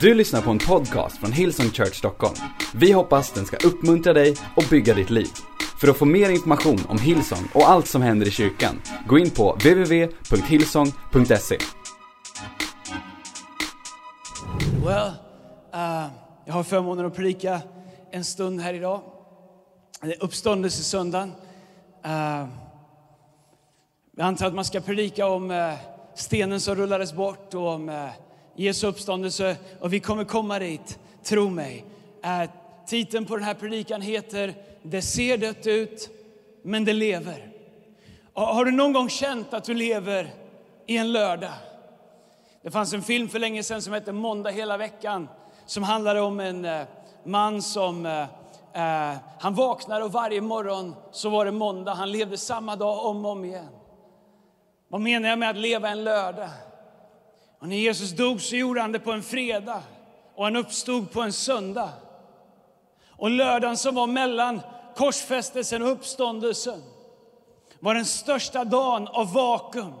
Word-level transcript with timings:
Du 0.00 0.14
lyssnar 0.14 0.42
på 0.42 0.50
en 0.50 0.58
podcast 0.58 1.18
från 1.18 1.32
Hillsong 1.32 1.70
Church 1.70 1.94
Stockholm. 1.94 2.34
Vi 2.74 2.92
hoppas 2.92 3.32
den 3.32 3.46
ska 3.46 3.56
uppmuntra 3.56 4.12
dig 4.12 4.36
och 4.56 4.64
bygga 4.70 4.94
ditt 4.94 5.10
liv. 5.10 5.28
För 5.80 5.88
att 5.88 5.96
få 5.96 6.04
mer 6.04 6.30
information 6.30 6.78
om 6.88 6.98
Hillsong 6.98 7.48
och 7.54 7.68
allt 7.68 7.86
som 7.86 8.02
händer 8.02 8.26
i 8.26 8.30
kyrkan, 8.30 8.82
gå 9.06 9.18
in 9.18 9.30
på 9.30 9.52
www.hillsong.se. 9.52 11.58
Well, 14.84 15.12
uh, 15.74 16.06
jag 16.44 16.54
har 16.54 16.62
förmånen 16.62 17.06
att 17.06 17.16
predika 17.16 17.60
en 18.10 18.24
stund 18.24 18.60
här 18.60 18.74
idag. 18.74 19.00
Det 20.02 20.12
är 20.12 20.24
uppståndelsesöndagen. 20.24 21.32
Uh, 22.06 22.46
jag 24.16 24.26
antar 24.26 24.46
att 24.46 24.54
man 24.54 24.64
ska 24.64 24.80
predika 24.80 25.26
om 25.26 25.50
uh, 25.50 25.74
stenen 26.14 26.60
som 26.60 26.74
rullades 26.74 27.12
bort 27.12 27.54
och 27.54 27.68
om 27.68 27.88
uh, 27.88 28.10
Jesu 28.56 28.86
uppståndelse. 28.86 29.56
Och 29.80 29.92
vi 29.92 30.00
kommer 30.00 30.24
komma 30.24 30.58
dit, 30.58 30.98
tro 31.24 31.50
mig. 31.50 31.84
Uh, 32.24 32.50
titeln 32.86 33.26
på 33.26 33.36
den 33.36 33.44
här 33.44 33.54
predikan 33.54 34.00
heter 34.00 34.54
Det 34.82 35.02
ser 35.02 35.38
dött 35.38 35.66
ut, 35.66 36.10
men 36.62 36.84
det 36.84 36.92
lever. 36.92 37.52
Och 38.32 38.42
har 38.42 38.64
du 38.64 38.70
någon 38.70 38.92
gång 38.92 39.08
känt 39.08 39.54
att 39.54 39.64
du 39.64 39.74
lever 39.74 40.34
i 40.86 40.96
en 40.96 41.12
lördag? 41.12 41.52
Det 42.62 42.70
fanns 42.70 42.92
en 42.92 43.02
film 43.02 43.28
för 43.28 43.38
länge 43.38 43.62
sedan 43.62 43.82
som 43.82 43.92
hette 43.92 44.12
Måndag 44.12 44.50
hela 44.50 44.76
veckan 44.76 45.28
som 45.66 45.82
handlade 45.82 46.20
om 46.20 46.40
en 46.40 46.64
eh, 46.64 46.82
man 47.24 47.62
som 47.62 48.06
eh, 48.06 48.22
eh, 48.72 49.16
han 49.38 49.54
vaknade 49.54 50.04
och 50.04 50.12
varje 50.12 50.40
morgon 50.40 50.94
så 51.12 51.28
var 51.28 51.44
det 51.44 51.52
måndag. 51.52 51.94
Han 51.94 52.12
levde 52.12 52.38
samma 52.38 52.76
dag 52.76 53.04
om 53.04 53.24
och 53.24 53.30
om 53.30 53.44
igen. 53.44 53.68
Vad 54.88 55.00
menar 55.00 55.28
jag 55.28 55.38
med 55.38 55.50
att 55.50 55.56
leva 55.56 55.88
en 55.88 56.04
lördag? 56.04 56.48
Och 57.58 57.68
när 57.68 57.76
Jesus 57.76 58.10
dog 58.10 58.40
så 58.40 58.56
gjorde 58.56 58.80
han 58.80 58.92
det 58.92 59.00
på 59.00 59.12
en 59.12 59.22
fredag 59.22 59.82
och 60.34 60.44
han 60.44 60.56
uppstod 60.56 61.10
på 61.10 61.22
en 61.22 61.32
söndag. 61.32 61.90
Och 63.08 63.30
lördagen 63.30 63.76
som 63.76 63.94
var 63.94 64.06
mellan 64.06 64.60
korsfästelsen 64.96 65.82
och 65.82 65.92
uppståndelsen 65.92 66.82
var 67.80 67.94
den 67.94 68.04
största 68.04 68.64
dagen 68.64 69.08
av 69.08 69.32
vakuum 69.32 69.92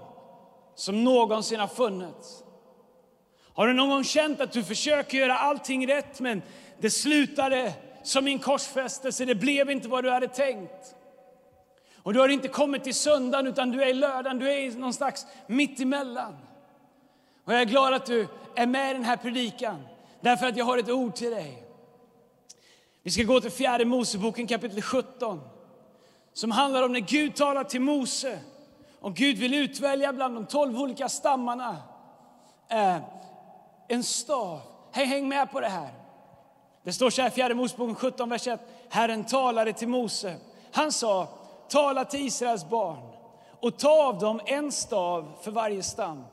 som 0.74 1.04
någonsin 1.04 1.60
har 1.60 1.66
funnits. 1.66 2.42
Har 3.54 3.66
du 3.66 3.72
någon 3.72 3.88
gång 3.88 4.04
känt 4.04 4.40
att 4.40 4.52
du 4.52 4.64
försöker 4.64 5.18
göra 5.18 5.38
allting 5.38 5.88
rätt 5.88 6.20
men 6.20 6.42
det 6.80 6.90
slutade 6.90 7.72
som 8.02 8.26
en 8.26 8.38
korsfästelse, 8.38 9.24
det 9.24 9.34
blev 9.34 9.70
inte 9.70 9.88
vad 9.88 10.04
du 10.04 10.10
hade 10.10 10.28
tänkt. 10.28 10.94
Och 12.02 12.12
du 12.12 12.20
har 12.20 12.28
inte 12.28 12.48
kommit 12.48 12.84
till 12.84 12.94
söndagen 12.94 13.46
utan 13.46 13.70
du 13.70 13.82
är 13.82 13.86
i 13.86 13.94
lördagen, 13.94 14.38
du 14.38 14.52
är 14.52 14.70
någon 14.70 14.94
slags 14.94 15.26
mittemellan. 15.46 16.36
Och 17.46 17.52
jag 17.52 17.60
är 17.60 17.64
glad 17.64 17.94
att 17.94 18.06
du 18.06 18.28
är 18.54 18.66
med 18.66 18.90
i 18.90 18.94
den 18.94 19.04
här 19.04 19.16
predikan 19.16 19.86
därför 20.20 20.46
att 20.46 20.56
jag 20.56 20.64
har 20.64 20.78
ett 20.78 20.90
ord 20.90 21.14
till 21.14 21.30
dig. 21.30 21.62
Vi 23.02 23.10
ska 23.10 23.22
gå 23.22 23.40
till 23.40 23.50
fjärde 23.50 23.84
Moseboken 23.84 24.46
kapitel 24.46 24.82
17 24.82 25.40
som 26.32 26.50
handlar 26.50 26.82
om 26.82 26.92
när 26.92 27.00
Gud 27.00 27.34
talar 27.34 27.64
till 27.64 27.80
Mose 27.80 28.38
och 29.00 29.14
Gud 29.14 29.38
vill 29.38 29.54
utvälja 29.54 30.12
bland 30.12 30.34
de 30.34 30.46
tolv 30.46 30.80
olika 30.80 31.08
stammarna 31.08 31.76
eh, 32.68 32.96
en 33.88 34.02
stav. 34.02 34.60
Häng, 34.92 35.06
häng 35.08 35.28
med 35.28 35.50
på 35.50 35.60
det 35.60 35.68
här. 35.68 35.90
Det 36.82 36.92
står 36.92 37.10
så 37.10 37.22
här, 37.22 37.28
i 37.28 37.32
fjärde 37.32 37.54
Moseboken 37.54 37.94
17, 37.94 38.28
vers 38.28 38.46
1. 38.46 38.60
Herren 38.88 39.24
talade 39.24 39.72
till 39.72 39.88
Mose. 39.88 40.36
Han 40.72 40.92
sa, 40.92 41.28
tala 41.68 42.04
till 42.04 42.26
Israels 42.26 42.68
barn 42.68 42.98
och 43.60 43.78
ta 43.78 44.06
av 44.08 44.18
dem 44.18 44.40
en 44.46 44.72
stav 44.72 45.32
för 45.42 45.50
varje 45.50 45.82
stam. 45.82 46.24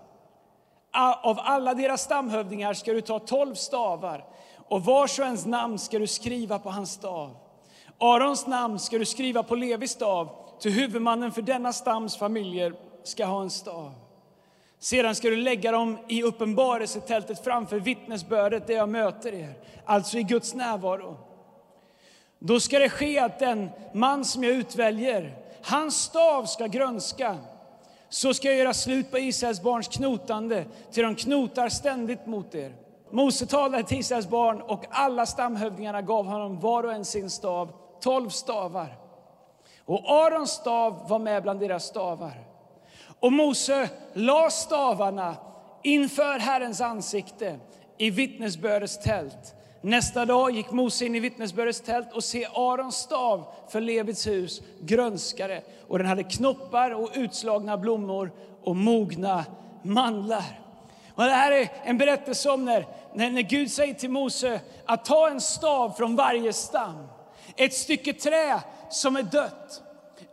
Av 0.93 1.39
alla 1.39 1.73
deras 1.73 2.01
stamhövdingar 2.01 2.73
ska 2.73 2.93
du 2.93 3.01
ta 3.01 3.19
tolv 3.19 3.55
stavar 3.55 4.25
och 4.67 4.83
vars 4.83 5.19
och 5.19 5.25
ens 5.25 5.45
namn 5.45 5.79
ska 5.79 5.99
du 5.99 6.07
skriva 6.07 6.59
på 6.59 6.69
hans 6.69 6.91
stav. 6.91 7.35
Arons 7.97 8.47
namn 8.47 8.79
ska 8.79 8.97
du 8.97 9.05
skriva 9.05 9.43
på 9.43 9.55
Levis 9.55 9.91
stav, 9.91 10.29
till 10.59 10.71
huvudmannen 10.71 11.31
för 11.31 11.41
denna 11.41 11.73
stams 11.73 12.17
familjer 12.17 12.73
ska 13.03 13.25
ha 13.25 13.41
en 13.41 13.49
stav. 13.49 13.91
Sedan 14.79 15.15
ska 15.15 15.29
du 15.29 15.35
lägga 15.35 15.71
dem 15.71 15.97
i 16.07 16.23
uppenbarelsetältet 16.23 17.43
framför 17.43 17.79
vittnesbördet 17.79 18.67
där 18.67 18.73
jag 18.73 18.89
möter 18.89 19.33
er, 19.33 19.53
alltså 19.85 20.17
i 20.17 20.23
Guds 20.23 20.53
närvaro. 20.53 21.17
Då 22.39 22.59
ska 22.59 22.79
det 22.79 22.89
ske 22.89 23.19
att 23.19 23.39
den 23.39 23.69
man 23.93 24.25
som 24.25 24.43
jag 24.43 24.53
utväljer, 24.53 25.37
hans 25.63 25.95
stav 25.95 26.45
ska 26.45 26.67
grönska. 26.67 27.37
Så 28.13 28.33
ska 28.33 28.47
jag 28.47 28.57
göra 28.57 28.73
slut 28.73 29.11
på 29.11 29.19
Israels 29.19 29.61
barns 29.61 29.87
knotande, 29.87 30.65
till 30.91 31.03
de 31.03 31.15
knotar 31.15 31.69
ständigt 31.69 32.25
mot 32.25 32.55
er. 32.55 32.75
Mose 33.11 33.45
talade 33.45 33.83
till 33.83 33.99
Israels 33.99 34.27
barn 34.27 34.61
och 34.61 34.85
alla 34.89 35.25
stamhövdingarna 35.25 36.01
gav 36.01 36.25
honom 36.25 36.59
var 36.59 36.83
och 36.83 36.93
en 36.93 37.05
sin 37.05 37.29
stav, 37.29 37.71
tolv 38.01 38.29
stavar. 38.29 38.97
Och 39.85 40.11
Arons 40.11 40.51
stav 40.51 41.09
var 41.09 41.19
med 41.19 41.43
bland 41.43 41.59
deras 41.59 41.85
stavar. 41.85 42.47
Och 43.19 43.33
Mose 43.33 43.89
la 44.13 44.49
stavarna 44.49 45.35
inför 45.83 46.39
Herrens 46.39 46.81
ansikte 46.81 47.59
i 47.97 48.09
vittnesbördets 48.09 49.03
tält. 49.03 49.55
Nästa 49.85 50.25
dag 50.25 50.51
gick 50.51 50.71
Mose 50.71 51.05
in 51.05 51.15
i 51.15 51.19
vittnesbördets 51.19 51.81
tält 51.81 52.13
och 52.13 52.23
se 52.23 52.45
Arons 52.45 52.95
stav 52.95 53.45
för 53.69 53.81
Levits 53.81 54.27
hus 54.27 54.61
grönskade 54.81 55.61
och 55.87 55.97
den 55.97 56.07
hade 56.07 56.23
knoppar 56.23 56.91
och 56.91 57.09
utslagna 57.13 57.77
blommor 57.77 58.31
och 58.63 58.75
mogna 58.75 59.45
mandlar. 59.81 60.59
Och 61.15 61.23
det 61.23 61.29
här 61.29 61.51
är 61.51 61.69
en 61.83 61.97
berättelse 61.97 62.49
om 62.49 62.65
när, 62.65 62.87
när, 63.13 63.31
när 63.31 63.41
Gud 63.41 63.71
säger 63.71 63.93
till 63.93 64.09
Mose 64.09 64.61
att 64.85 65.05
ta 65.05 65.29
en 65.29 65.41
stav 65.41 65.89
från 65.89 66.15
varje 66.15 66.53
stam. 66.53 67.07
Ett 67.55 67.73
stycke 67.73 68.13
trä 68.13 68.59
som 68.89 69.15
är 69.15 69.23
dött. 69.23 69.83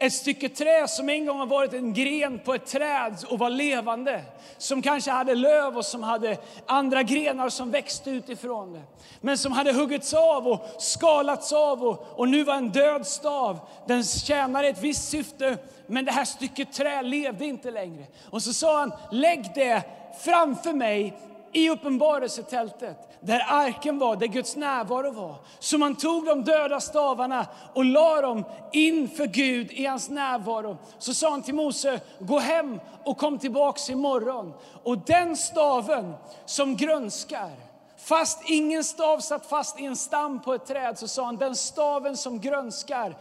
Ett 0.03 0.13
stycke 0.13 0.49
trä 0.49 0.89
som 0.89 1.09
en 1.09 1.27
gång 1.27 1.39
har 1.39 1.47
varit 1.47 1.73
en 1.73 1.93
gren 1.93 2.39
på 2.39 2.55
ett 2.55 2.67
träd 2.67 3.17
och 3.29 3.39
var 3.39 3.51
levande. 3.51 4.23
Som 4.59 4.83
kanske 4.83 5.11
hade 5.11 5.35
löv 5.35 5.77
och 5.77 5.85
som 5.85 6.03
hade 6.03 6.39
andra 6.67 7.03
grenar 7.03 7.49
som 7.49 7.71
växte 7.71 8.11
utifrån 8.11 8.73
det. 8.73 8.83
Men 9.21 9.39
som 9.39 9.53
hade 9.53 9.73
huggits 9.73 10.15
av 10.15 10.49
och 10.49 10.67
skalats 10.79 11.53
av 11.53 11.85
och, 11.85 12.07
och 12.15 12.29
nu 12.29 12.45
var 12.45 12.55
en 12.55 12.71
död 12.71 13.07
stav. 13.07 13.59
Den 13.87 14.05
tjänade 14.05 14.69
ett 14.69 14.83
visst 14.83 15.09
syfte 15.09 15.59
men 15.87 16.05
det 16.05 16.13
här 16.13 16.25
stycket 16.25 16.73
trä 16.73 17.03
levde 17.03 17.45
inte 17.45 17.71
längre. 17.71 18.07
Och 18.31 18.43
så 18.43 18.53
sa 18.53 18.79
han, 18.79 18.93
lägg 19.11 19.51
det 19.55 19.83
framför 20.25 20.73
mig 20.73 21.15
i 21.53 21.71
uppenbarelsetältet, 21.71 23.09
där 23.21 23.47
arken 23.49 23.99
var, 23.99 24.17
där 24.17 24.27
Guds 24.27 24.57
närvaro 24.57 25.11
var. 25.13 25.35
Så 25.59 25.79
man 25.79 25.97
tog 25.97 26.27
de 26.27 26.45
döda 26.45 26.81
stavarna 26.81 27.47
och 27.75 27.85
la 27.85 28.21
dem 28.21 28.45
inför 28.73 29.27
Gud 29.27 29.73
i 29.73 29.87
hans 29.87 30.11
närvaro. 30.11 30.79
Så 30.99 31.15
sa 31.15 31.31
han 31.31 31.43
till 31.43 31.55
Mose, 31.55 32.01
gå 32.19 32.39
hem 32.39 32.81
och 33.05 33.19
kom 33.19 33.39
tillbaks 33.39 33.91
imorgon. 33.91 34.53
Och 34.83 34.99
den 34.99 35.37
staven 35.37 36.15
som 36.45 36.77
grönskar, 36.77 37.51
fast 37.97 38.51
ingen 38.51 38.85
stav 38.85 39.19
satt 39.19 39.47
fast 39.47 39.81
i 39.81 39.85
en 39.85 39.97
stam 39.97 40.43
på 40.43 40.55
ett 40.55 40.67
träd, 40.67 40.99
så 40.99 41.09
sa 41.09 41.25
han, 41.25 41.37
den 41.37 41.57
staven 41.57 42.17
som 42.17 42.41
grönskar, 42.41 43.17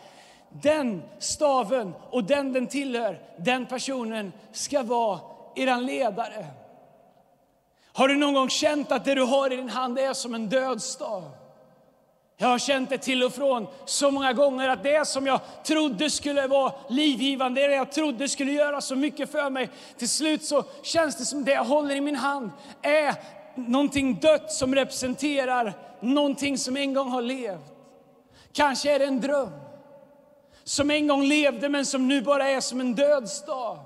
den 0.49 1.03
staven 1.19 1.93
och 2.09 2.23
den 2.23 2.53
den 2.53 2.67
tillhör, 2.67 3.19
den 3.37 3.65
personen 3.65 4.33
ska 4.51 4.83
vara 4.83 5.19
eran 5.55 5.85
ledare. 5.85 6.45
Har 7.93 8.07
du 8.07 8.15
någon 8.15 8.33
gång 8.33 8.49
känt 8.49 8.91
att 8.91 9.05
det 9.05 9.15
du 9.15 9.21
har 9.21 9.53
i 9.53 9.55
din 9.55 9.69
hand 9.69 9.99
är 9.99 10.13
som 10.13 10.33
en 10.33 10.49
dödstav? 10.49 11.31
Jag 12.41 12.47
har 12.47 12.59
känt 12.59 12.89
det 12.89 12.97
till 12.97 13.23
och 13.23 13.33
från 13.33 13.67
så 13.85 14.11
många 14.11 14.33
gånger 14.33 14.69
att 14.69 14.83
det 14.83 15.07
som 15.07 15.27
jag 15.27 15.39
trodde 15.63 16.09
skulle 16.09 16.47
vara 16.47 16.73
livgivande, 16.89 17.67
det 17.67 17.75
jag 17.75 17.91
trodde 17.91 18.29
skulle 18.29 18.51
göra 18.51 18.81
så 18.81 18.95
mycket 18.95 19.31
för 19.31 19.49
mig, 19.49 19.69
till 19.97 20.09
slut 20.09 20.43
så 20.43 20.63
känns 20.83 21.15
det 21.15 21.25
som 21.25 21.45
det 21.45 21.51
jag 21.51 21.63
håller 21.63 21.95
i 21.95 22.01
min 22.01 22.15
hand 22.15 22.51
är 22.81 23.15
någonting 23.55 24.19
dött 24.19 24.51
som 24.51 24.75
representerar 24.75 25.73
någonting 25.99 26.57
som 26.57 26.77
en 26.77 26.93
gång 26.93 27.09
har 27.09 27.21
levt. 27.21 27.73
Kanske 28.53 28.95
är 28.95 28.99
det 28.99 29.05
en 29.05 29.21
dröm 29.21 29.51
som 30.63 30.91
en 30.91 31.07
gång 31.07 31.23
levde 31.23 31.69
men 31.69 31.85
som 31.85 32.07
nu 32.07 32.21
bara 32.21 32.49
är 32.49 32.59
som 32.59 32.79
en 32.79 32.95
dödstav. 32.95 33.79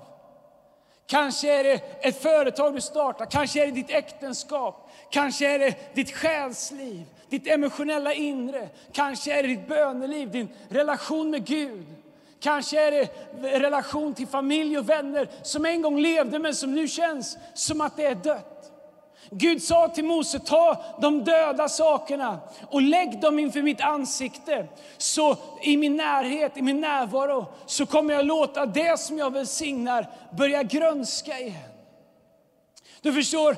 Kanske 1.06 1.60
är 1.60 1.64
det 1.64 1.80
ett 2.00 2.22
företag 2.22 2.74
du 2.74 2.80
startar, 2.80 3.26
kanske 3.26 3.62
är 3.62 3.66
det 3.66 3.72
ditt 3.72 3.90
äktenskap, 3.90 4.90
kanske 5.10 5.54
är 5.54 5.58
det 5.58 5.94
ditt 5.94 6.10
själsliv, 6.10 7.02
ditt 7.28 7.46
emotionella 7.46 8.12
inre, 8.12 8.68
kanske 8.92 9.38
är 9.38 9.42
det 9.42 9.48
ditt 9.48 9.68
böneliv, 9.68 10.30
din 10.30 10.48
relation 10.68 11.30
med 11.30 11.46
Gud. 11.46 11.86
Kanske 12.40 12.80
är 12.80 12.90
det 12.90 13.08
relation 13.60 14.14
till 14.14 14.26
familj 14.26 14.78
och 14.78 14.88
vänner 14.88 15.28
som 15.42 15.64
en 15.66 15.82
gång 15.82 16.00
levde 16.00 16.38
men 16.38 16.54
som 16.54 16.74
nu 16.74 16.88
känns 16.88 17.38
som 17.54 17.80
att 17.80 17.96
det 17.96 18.06
är 18.06 18.14
dött. 18.14 18.53
Gud 19.30 19.62
sa 19.62 19.88
till 19.88 20.04
Mose, 20.04 20.38
ta 20.38 20.82
de 21.00 21.24
döda 21.24 21.68
sakerna 21.68 22.38
och 22.70 22.82
lägg 22.82 23.20
dem 23.20 23.38
inför 23.38 23.62
mitt 23.62 23.80
ansikte. 23.80 24.66
Så 24.98 25.36
i 25.62 25.76
min 25.76 25.96
närhet, 25.96 26.56
i 26.56 26.62
min 26.62 26.80
närvaro, 26.80 27.46
så 27.66 27.86
kommer 27.86 28.14
jag 28.14 28.26
låta 28.26 28.66
det 28.66 29.00
som 29.00 29.18
jag 29.18 29.32
välsignar 29.32 30.10
börja 30.36 30.62
grönska 30.62 31.40
igen. 31.40 31.70
Du 33.02 33.12
förstår, 33.12 33.56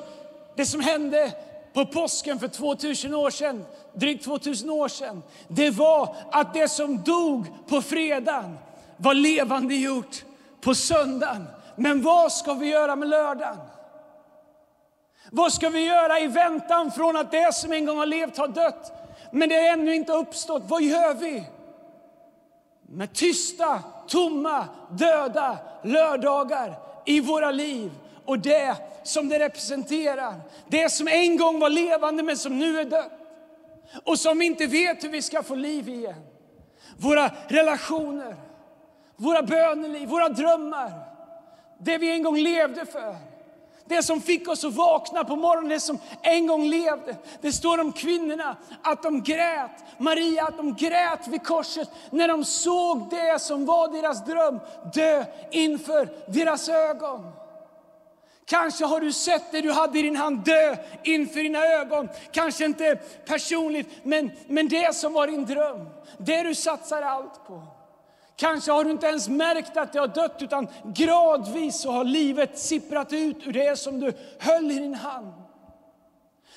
det 0.55 0.65
som 0.65 0.81
hände 0.81 1.31
på 1.73 1.85
påsken 1.85 2.39
för 2.39 2.47
2000 2.47 3.13
år 3.13 3.29
sedan, 3.29 3.65
drygt 3.93 4.23
2000 4.23 4.69
år 4.69 4.87
sedan, 4.87 5.23
det 5.47 5.69
var 5.69 6.15
att 6.31 6.53
det 6.53 6.67
som 6.67 7.03
dog 7.03 7.45
på 7.67 7.81
fredagen 7.81 8.57
var 8.97 9.13
levande 9.13 9.75
gjort 9.75 10.23
på 10.61 10.75
söndagen. 10.75 11.47
Men 11.75 12.01
vad 12.01 12.31
ska 12.31 12.53
vi 12.53 12.67
göra 12.67 12.95
med 12.95 13.09
lördagen? 13.09 13.57
Vad 15.31 15.53
ska 15.53 15.69
vi 15.69 15.85
göra 15.85 16.19
i 16.19 16.27
väntan 16.27 16.91
från 16.91 17.17
att 17.17 17.31
det 17.31 17.53
som 17.53 17.71
en 17.71 17.85
gång 17.85 17.97
har 17.97 18.05
levt 18.05 18.37
har 18.37 18.47
dött, 18.47 18.91
men 19.31 19.49
det 19.49 19.67
ännu 19.67 19.95
inte 19.95 20.13
uppstått? 20.13 20.63
Vad 20.67 20.81
gör 20.81 21.13
vi? 21.13 21.43
Med 22.89 23.13
tysta, 23.13 23.79
tomma, 24.07 24.67
döda 24.91 25.57
lördagar 25.83 26.79
i 27.05 27.19
våra 27.19 27.51
liv 27.51 27.91
och 28.25 28.39
det 28.39 28.75
som 29.03 29.29
det 29.29 29.39
representerar. 29.39 30.33
Det 30.67 30.89
som 30.89 31.07
en 31.07 31.37
gång 31.37 31.59
var 31.59 31.69
levande 31.69 32.23
men 32.23 32.37
som 32.37 32.59
nu 32.59 32.79
är 32.79 32.85
dött 32.85 33.11
och 34.03 34.19
som 34.19 34.39
vi 34.39 34.45
inte 34.45 34.65
vet 34.65 35.03
hur 35.03 35.09
vi 35.09 35.21
ska 35.21 35.43
få 35.43 35.55
liv 35.55 35.89
igen. 35.89 36.21
Våra 36.97 37.31
relationer, 37.47 38.35
våra 39.15 39.41
böneliv, 39.41 40.09
våra 40.09 40.29
drömmar. 40.29 40.91
Det 41.79 41.97
vi 41.97 42.11
en 42.11 42.23
gång 42.23 42.37
levde 42.37 42.85
för. 42.85 43.36
Det 43.87 44.03
som 44.03 44.21
fick 44.21 44.47
oss 44.47 44.65
att 44.65 44.73
vakna 44.73 45.23
på 45.23 45.35
morgonen, 45.35 45.69
det 45.69 45.79
som 45.79 45.99
en 46.21 46.47
gång 46.47 46.69
levde. 46.69 47.15
Det 47.41 47.51
står 47.51 47.81
om 47.81 47.91
kvinnorna 47.91 48.57
att 48.81 49.03
de 49.03 49.23
grät, 49.23 49.71
Maria 49.97 50.43
att 50.43 50.57
de 50.57 50.75
grät 50.75 51.27
vid 51.27 51.43
korset 51.43 51.89
när 52.09 52.27
de 52.27 52.45
såg 52.45 53.09
det 53.09 53.41
som 53.41 53.65
var 53.65 53.87
deras 53.87 54.25
dröm 54.25 54.59
dö 54.93 55.25
inför 55.51 56.09
deras 56.27 56.69
ögon. 56.69 57.31
Kanske 58.45 58.85
har 58.85 58.99
du 58.99 59.13
sett 59.13 59.51
det 59.51 59.61
du 59.61 59.71
hade 59.71 59.99
i 59.99 60.01
din 60.01 60.15
hand 60.15 60.45
dö 60.45 60.75
inför 61.03 61.43
dina 61.43 61.59
ögon. 61.59 62.09
Kanske 62.31 62.65
inte 62.65 62.95
personligt, 63.25 63.87
men, 64.03 64.31
men 64.47 64.67
det 64.67 64.95
som 64.95 65.13
var 65.13 65.27
din 65.27 65.45
dröm. 65.45 65.89
Det 66.17 66.43
du 66.43 66.55
satsar 66.55 67.01
allt 67.01 67.47
på. 67.47 67.76
Kanske 68.37 68.71
har 68.71 68.83
du 68.83 68.91
inte 68.91 69.07
ens 69.07 69.29
märkt 69.29 69.77
att 69.77 69.93
det 69.93 69.99
har 69.99 70.07
dött, 70.07 70.37
utan 70.39 70.67
gradvis 70.83 71.81
så 71.81 71.91
har 71.91 72.03
livet 72.03 72.59
sipprat 72.59 73.13
ut 73.13 73.47
ur 73.47 73.53
det 73.53 73.79
som 73.79 73.99
du 73.99 74.13
höll 74.39 74.71
i 74.71 74.75
din 74.75 74.93
hand. 74.93 75.33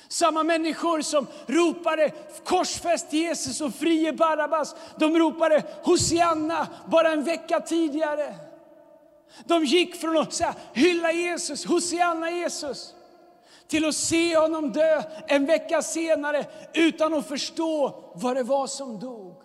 Samma 0.07 0.43
människor 0.43 1.01
som 1.01 1.27
ropade 1.45 2.11
korsfäst 2.45 3.13
Jesus 3.13 3.61
och 3.61 3.75
frie 3.75 4.13
Barabbas, 4.13 4.75
de 4.97 5.17
ropade 5.17 5.63
Hosianna 5.83 6.67
bara 6.85 7.11
en 7.11 7.23
vecka 7.23 7.59
tidigare. 7.59 8.35
De 9.45 9.65
gick 9.65 9.95
från 9.95 10.17
att 10.17 10.33
säga, 10.33 10.55
hylla 10.73 11.11
Jesus, 11.11 11.65
Hosianna 11.65 12.31
Jesus, 12.31 12.93
till 13.67 13.85
att 13.85 13.95
se 13.95 14.37
honom 14.37 14.71
dö 14.71 15.03
en 15.27 15.45
vecka 15.45 15.81
senare 15.81 16.45
utan 16.73 17.13
att 17.13 17.27
förstå 17.27 18.03
vad 18.15 18.35
det 18.35 18.43
var 18.43 18.67
som 18.67 18.99
dog. 18.99 19.40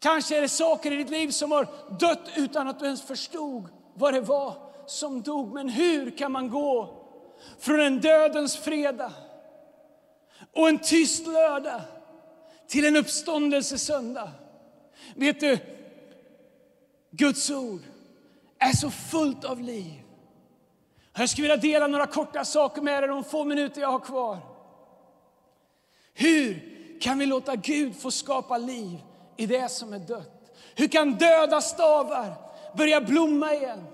Kanske 0.00 0.36
är 0.36 0.40
det 0.40 0.48
saker 0.48 0.92
i 0.92 0.96
ditt 0.96 1.10
liv 1.10 1.28
som 1.30 1.52
har 1.52 1.68
dött 1.98 2.30
utan 2.36 2.68
att 2.68 2.78
du 2.78 2.84
ens 2.84 3.02
förstod 3.02 3.68
vad 3.94 4.14
det 4.14 4.20
var 4.20 4.54
som 4.86 5.22
dog. 5.22 5.54
Men 5.54 5.68
hur 5.68 6.10
kan 6.10 6.32
man 6.32 6.50
gå 6.50 7.04
från 7.58 7.80
en 7.80 8.00
dödens 8.00 8.56
fredag 8.56 9.12
och 10.56 10.68
en 10.68 10.78
tyst 10.78 11.26
lördag 11.26 11.80
till 12.66 12.84
en 12.84 12.96
uppståndelse 12.96 13.78
söndag? 13.78 14.30
Vet 15.14 15.40
du, 15.40 15.58
Guds 17.10 17.50
ord 17.50 17.80
är 18.58 18.72
så 18.72 18.90
fullt 18.90 19.44
av 19.44 19.60
liv. 19.60 20.02
Jag 21.12 21.28
skulle 21.28 21.48
vilja 21.48 21.56
dela 21.56 21.86
några 21.86 22.06
korta 22.06 22.44
saker 22.44 22.82
med 22.82 23.04
er 23.04 23.08
de 23.08 23.24
få 23.24 23.44
minuter 23.44 23.80
jag 23.80 23.92
har 23.92 24.00
kvar. 24.00 24.38
Hur 26.14 26.76
kan 27.00 27.18
vi 27.18 27.26
låta 27.26 27.56
Gud 27.56 27.96
få 27.96 28.10
skapa 28.10 28.58
liv 28.58 28.98
i 29.40 29.46
det 29.46 29.70
som 29.70 29.92
är 29.92 29.98
dött? 29.98 30.52
Hur 30.74 30.88
kan 30.88 31.12
döda 31.12 31.60
stavar 31.60 32.34
börja 32.76 33.00
blomma 33.00 33.54
igen? 33.54 33.84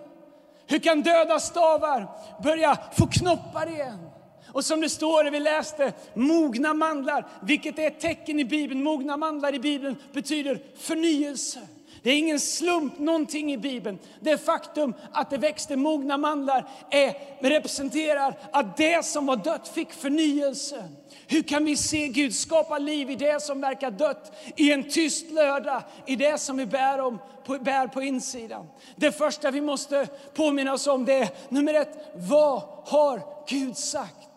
Hur 0.67 0.79
kan 0.79 1.03
döda 1.03 1.41
stavar 1.41 2.09
börja 2.43 2.79
få 2.93 3.07
knoppar 3.07 3.69
igen? 3.71 4.11
Och 4.53 4.65
som 4.65 4.81
det 4.81 4.89
står, 4.89 5.25
det 5.25 5.31
vi 5.31 5.41
läste, 5.41 5.93
mogna 6.15 6.75
mandlar, 6.75 7.27
vilket 7.43 7.79
är 7.79 7.87
ett 7.87 8.01
tecken 8.01 8.41
i 8.41 8.45
Bibeln. 8.45 8.83
Mogna 8.83 9.17
mandlar 9.17 9.55
i 9.55 9.59
Bibeln 9.59 9.97
betyder 10.13 10.61
förnyelse. 10.77 11.61
Det 12.07 12.13
är 12.13 12.19
ingen 12.19 12.41
slump 12.41 12.99
någonting 12.99 13.53
i 13.53 13.59
Bibeln. 13.59 13.99
Det 14.21 14.39
faktum 14.39 14.95
att 15.13 15.31
det 15.31 15.39
växte 15.39 15.77
mogna 15.77 16.19
mandlar 16.19 16.69
är, 16.91 17.15
representerar 17.41 18.39
att 18.53 18.77
det 18.77 19.05
som 19.05 19.27
var 19.27 19.37
dött 19.37 19.69
fick 19.69 19.93
förnyelse. 19.93 20.89
Hur 21.27 21.43
kan 21.43 21.65
vi 21.65 21.77
se 21.77 22.09
Gud 22.09 22.35
skapa 22.35 22.79
liv 22.79 23.11
i 23.11 23.17
det 23.17 23.43
som 23.43 23.61
verkar 23.61 23.91
dött, 23.91 24.33
i 24.57 24.73
en 24.73 24.91
tyst 24.91 25.31
lördag, 25.31 25.83
i 26.07 26.17
det 26.17 26.39
som 26.39 26.57
vi 26.57 26.67
bär, 26.67 27.01
om, 27.01 27.19
på, 27.45 27.59
bär 27.59 27.87
på 27.87 28.03
insidan? 28.03 28.67
Det 28.97 29.13
första 29.13 29.51
vi 29.51 29.61
måste 29.61 30.07
påminna 30.35 30.73
oss 30.73 30.87
om 30.87 31.05
det 31.05 31.15
är, 31.15 31.29
nummer 31.49 31.75
ett, 31.75 32.13
vad 32.15 32.63
har 32.85 33.23
Gud 33.49 33.77
sagt? 33.77 34.29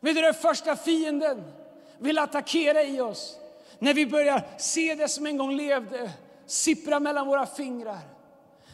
Vet 0.00 0.14
du, 0.14 0.22
det 0.22 0.34
första 0.34 0.76
fienden 0.76 1.42
vill 1.98 2.18
attackera 2.18 2.82
i 2.82 3.00
oss, 3.00 3.36
när 3.78 3.94
vi 3.94 4.06
börjar 4.06 4.46
se 4.58 4.94
det 4.94 5.08
som 5.08 5.26
en 5.26 5.36
gång 5.36 5.56
levde, 5.56 6.10
sippra 6.52 7.00
mellan 7.00 7.26
våra 7.26 7.46
fingrar. 7.46 8.00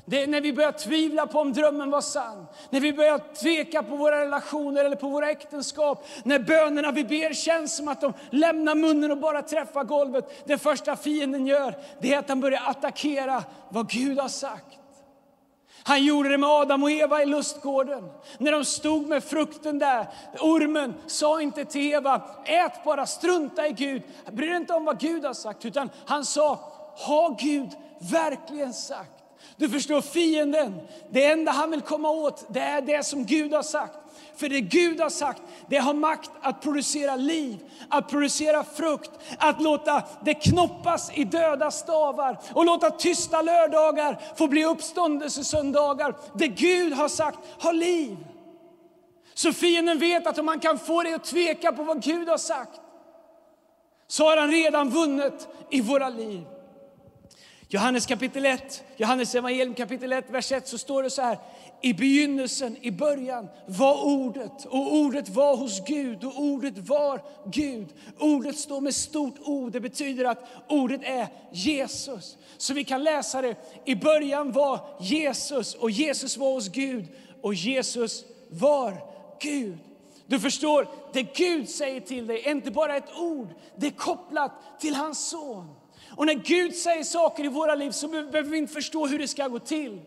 Det 0.04 0.22
är 0.22 0.26
när 0.26 0.40
vi 0.40 0.52
börjar 0.52 0.72
tvivla 0.72 1.26
på 1.26 1.40
om 1.40 1.52
drömmen 1.52 1.90
var 1.90 2.00
sann, 2.00 2.46
när 2.70 2.80
vi 2.80 2.92
börjar 2.92 3.18
tveka 3.34 3.82
på 3.82 3.96
våra 3.96 4.20
relationer 4.20 4.84
eller 4.84 4.96
på 4.96 5.08
våra 5.08 5.30
äktenskap, 5.30 6.06
när 6.24 6.38
bönerna 6.38 6.92
vi 6.92 7.04
ber 7.04 7.32
känns 7.32 7.76
som 7.76 7.88
att 7.88 8.00
de 8.00 8.12
lämnar 8.30 8.74
munnen 8.74 9.10
och 9.10 9.18
bara 9.18 9.42
träffar 9.42 9.84
golvet. 9.84 10.44
Det 10.46 10.58
första 10.58 10.96
fienden 10.96 11.46
gör, 11.46 11.74
det 12.00 12.14
är 12.14 12.18
att 12.18 12.28
han 12.28 12.40
börjar 12.40 12.62
attackera 12.66 13.44
vad 13.68 13.90
Gud 13.90 14.18
har 14.18 14.28
sagt. 14.28 14.78
Han 15.82 16.04
gjorde 16.04 16.28
det 16.28 16.38
med 16.38 16.48
Adam 16.48 16.82
och 16.82 16.90
Eva 16.90 17.22
i 17.22 17.26
lustgården. 17.26 18.10
När 18.38 18.52
de 18.52 18.64
stod 18.64 19.06
med 19.06 19.24
frukten 19.24 19.78
där, 19.78 20.06
ormen 20.40 20.94
sa 21.06 21.40
inte 21.40 21.64
till 21.64 21.92
Eva, 21.92 22.22
ät 22.44 22.84
bara, 22.84 23.06
strunta 23.06 23.66
i 23.66 23.72
Gud, 23.72 24.02
bry 24.32 24.46
dig 24.46 24.56
inte 24.56 24.74
om 24.74 24.84
vad 24.84 25.00
Gud 25.00 25.24
har 25.24 25.34
sagt, 25.34 25.64
utan 25.64 25.90
han 26.06 26.24
sa, 26.24 26.72
har 26.98 27.36
Gud 27.40 27.70
verkligen 27.98 28.74
sagt? 28.74 29.10
Du 29.56 29.68
förstår, 29.68 30.00
fienden, 30.00 30.80
det 31.10 31.24
enda 31.24 31.52
han 31.52 31.70
vill 31.70 31.80
komma 31.80 32.10
åt, 32.10 32.46
det 32.48 32.60
är 32.60 32.80
det 32.80 33.06
som 33.06 33.24
Gud 33.24 33.52
har 33.52 33.62
sagt. 33.62 33.98
För 34.36 34.48
det 34.48 34.60
Gud 34.60 35.00
har 35.00 35.10
sagt, 35.10 35.42
det 35.68 35.76
har 35.76 35.94
makt 35.94 36.30
att 36.40 36.62
producera 36.62 37.16
liv, 37.16 37.58
att 37.88 38.08
producera 38.08 38.64
frukt, 38.64 39.10
att 39.38 39.62
låta 39.62 40.02
det 40.24 40.34
knoppas 40.34 41.10
i 41.14 41.24
döda 41.24 41.70
stavar 41.70 42.38
och 42.54 42.64
låta 42.64 42.90
tysta 42.90 43.42
lördagar 43.42 44.20
få 44.36 44.46
bli 44.46 44.64
uppståndelsesöndagar. 44.64 46.16
Det 46.34 46.48
Gud 46.48 46.92
har 46.92 47.08
sagt 47.08 47.38
har 47.58 47.72
liv. 47.72 48.16
Så 49.34 49.52
fienden 49.52 49.98
vet 49.98 50.26
att 50.26 50.38
om 50.38 50.46
man 50.46 50.60
kan 50.60 50.78
få 50.78 51.02
dig 51.02 51.14
att 51.14 51.24
tveka 51.24 51.72
på 51.72 51.82
vad 51.82 52.02
Gud 52.02 52.28
har 52.28 52.38
sagt, 52.38 52.80
så 54.08 54.24
har 54.24 54.36
han 54.36 54.50
redan 54.50 54.90
vunnit 54.90 55.48
i 55.70 55.80
våra 55.80 56.08
liv. 56.08 56.44
Johannes 57.70 58.06
kapitel 58.06 58.46
1, 58.46 58.82
Johannes 58.96 59.34
evangelium 59.34 59.74
kapitel 59.74 60.12
1, 60.12 60.30
vers 60.30 60.52
1 60.52 60.68
så 60.68 60.78
står 60.78 61.02
det 61.02 61.10
så 61.10 61.22
här. 61.22 61.38
I 61.80 61.94
begynnelsen, 61.94 62.76
i 62.80 62.90
början 62.90 63.48
var 63.66 64.04
ordet 64.04 64.64
och 64.64 64.94
ordet 64.94 65.28
var 65.28 65.56
hos 65.56 65.84
Gud 65.86 66.24
och 66.24 66.40
ordet 66.40 66.78
var 66.78 67.22
Gud. 67.52 67.86
Ordet 68.18 68.58
står 68.58 68.80
med 68.80 68.94
stort 68.94 69.34
O, 69.44 69.70
det 69.70 69.80
betyder 69.80 70.24
att 70.24 70.44
ordet 70.68 71.00
är 71.04 71.28
Jesus. 71.52 72.36
Så 72.58 72.74
vi 72.74 72.84
kan 72.84 73.04
läsa 73.04 73.42
det. 73.42 73.56
I 73.84 73.94
början 73.94 74.52
var 74.52 74.80
Jesus 75.00 75.74
och 75.74 75.90
Jesus 75.90 76.36
var 76.36 76.52
hos 76.52 76.68
Gud 76.68 77.08
och 77.42 77.54
Jesus 77.54 78.24
var 78.50 78.96
Gud. 79.40 79.78
Du 80.26 80.40
förstår, 80.40 80.88
det 81.12 81.22
Gud 81.22 81.68
säger 81.68 82.00
till 82.00 82.26
dig 82.26 82.42
är 82.44 82.50
inte 82.50 82.70
bara 82.70 82.96
ett 82.96 83.16
ord, 83.18 83.48
det 83.76 83.86
är 83.86 83.90
kopplat 83.90 84.52
till 84.80 84.94
hans 84.94 85.28
son. 85.28 85.74
Och 86.18 86.26
när 86.26 86.34
Gud 86.34 86.74
säger 86.74 87.04
saker 87.04 87.44
i 87.44 87.48
våra 87.48 87.74
liv 87.74 87.90
så 87.90 88.08
behöver 88.08 88.50
vi 88.50 88.58
inte 88.58 88.72
förstå 88.72 89.06
hur 89.06 89.18
det 89.18 89.28
ska 89.28 89.48
gå 89.48 89.58
till. 89.58 90.00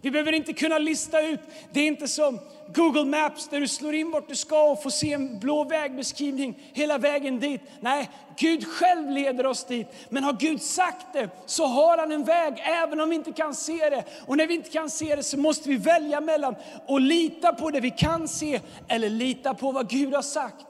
Vi 0.00 0.10
behöver 0.10 0.32
inte 0.32 0.52
kunna 0.52 0.78
lista 0.78 1.20
ut, 1.20 1.40
det 1.72 1.80
är 1.80 1.86
inte 1.86 2.08
som 2.08 2.38
Google 2.74 3.04
Maps 3.04 3.48
där 3.48 3.60
du 3.60 3.68
slår 3.68 3.94
in 3.94 4.10
vart 4.10 4.28
du 4.28 4.36
ska 4.36 4.70
och 4.70 4.82
får 4.82 4.90
se 4.90 5.12
en 5.12 5.38
blå 5.38 5.64
vägbeskrivning 5.64 6.58
hela 6.72 6.98
vägen 6.98 7.40
dit. 7.40 7.60
Nej, 7.80 8.10
Gud 8.38 8.66
själv 8.66 9.10
leder 9.10 9.46
oss 9.46 9.64
dit. 9.64 9.86
Men 10.08 10.24
har 10.24 10.32
Gud 10.32 10.62
sagt 10.62 11.06
det 11.12 11.28
så 11.46 11.66
har 11.66 11.98
han 11.98 12.12
en 12.12 12.24
väg 12.24 12.54
även 12.58 13.00
om 13.00 13.08
vi 13.10 13.16
inte 13.16 13.32
kan 13.32 13.54
se 13.54 13.90
det. 13.90 14.04
Och 14.26 14.36
när 14.36 14.46
vi 14.46 14.54
inte 14.54 14.70
kan 14.70 14.90
se 14.90 15.16
det 15.16 15.22
så 15.22 15.38
måste 15.38 15.68
vi 15.68 15.76
välja 15.76 16.20
mellan 16.20 16.54
att 16.88 17.02
lita 17.02 17.52
på 17.52 17.70
det 17.70 17.80
vi 17.80 17.90
kan 17.90 18.28
se 18.28 18.60
eller 18.88 19.08
lita 19.08 19.54
på 19.54 19.72
vad 19.72 19.90
Gud 19.90 20.14
har 20.14 20.22
sagt. 20.22 20.67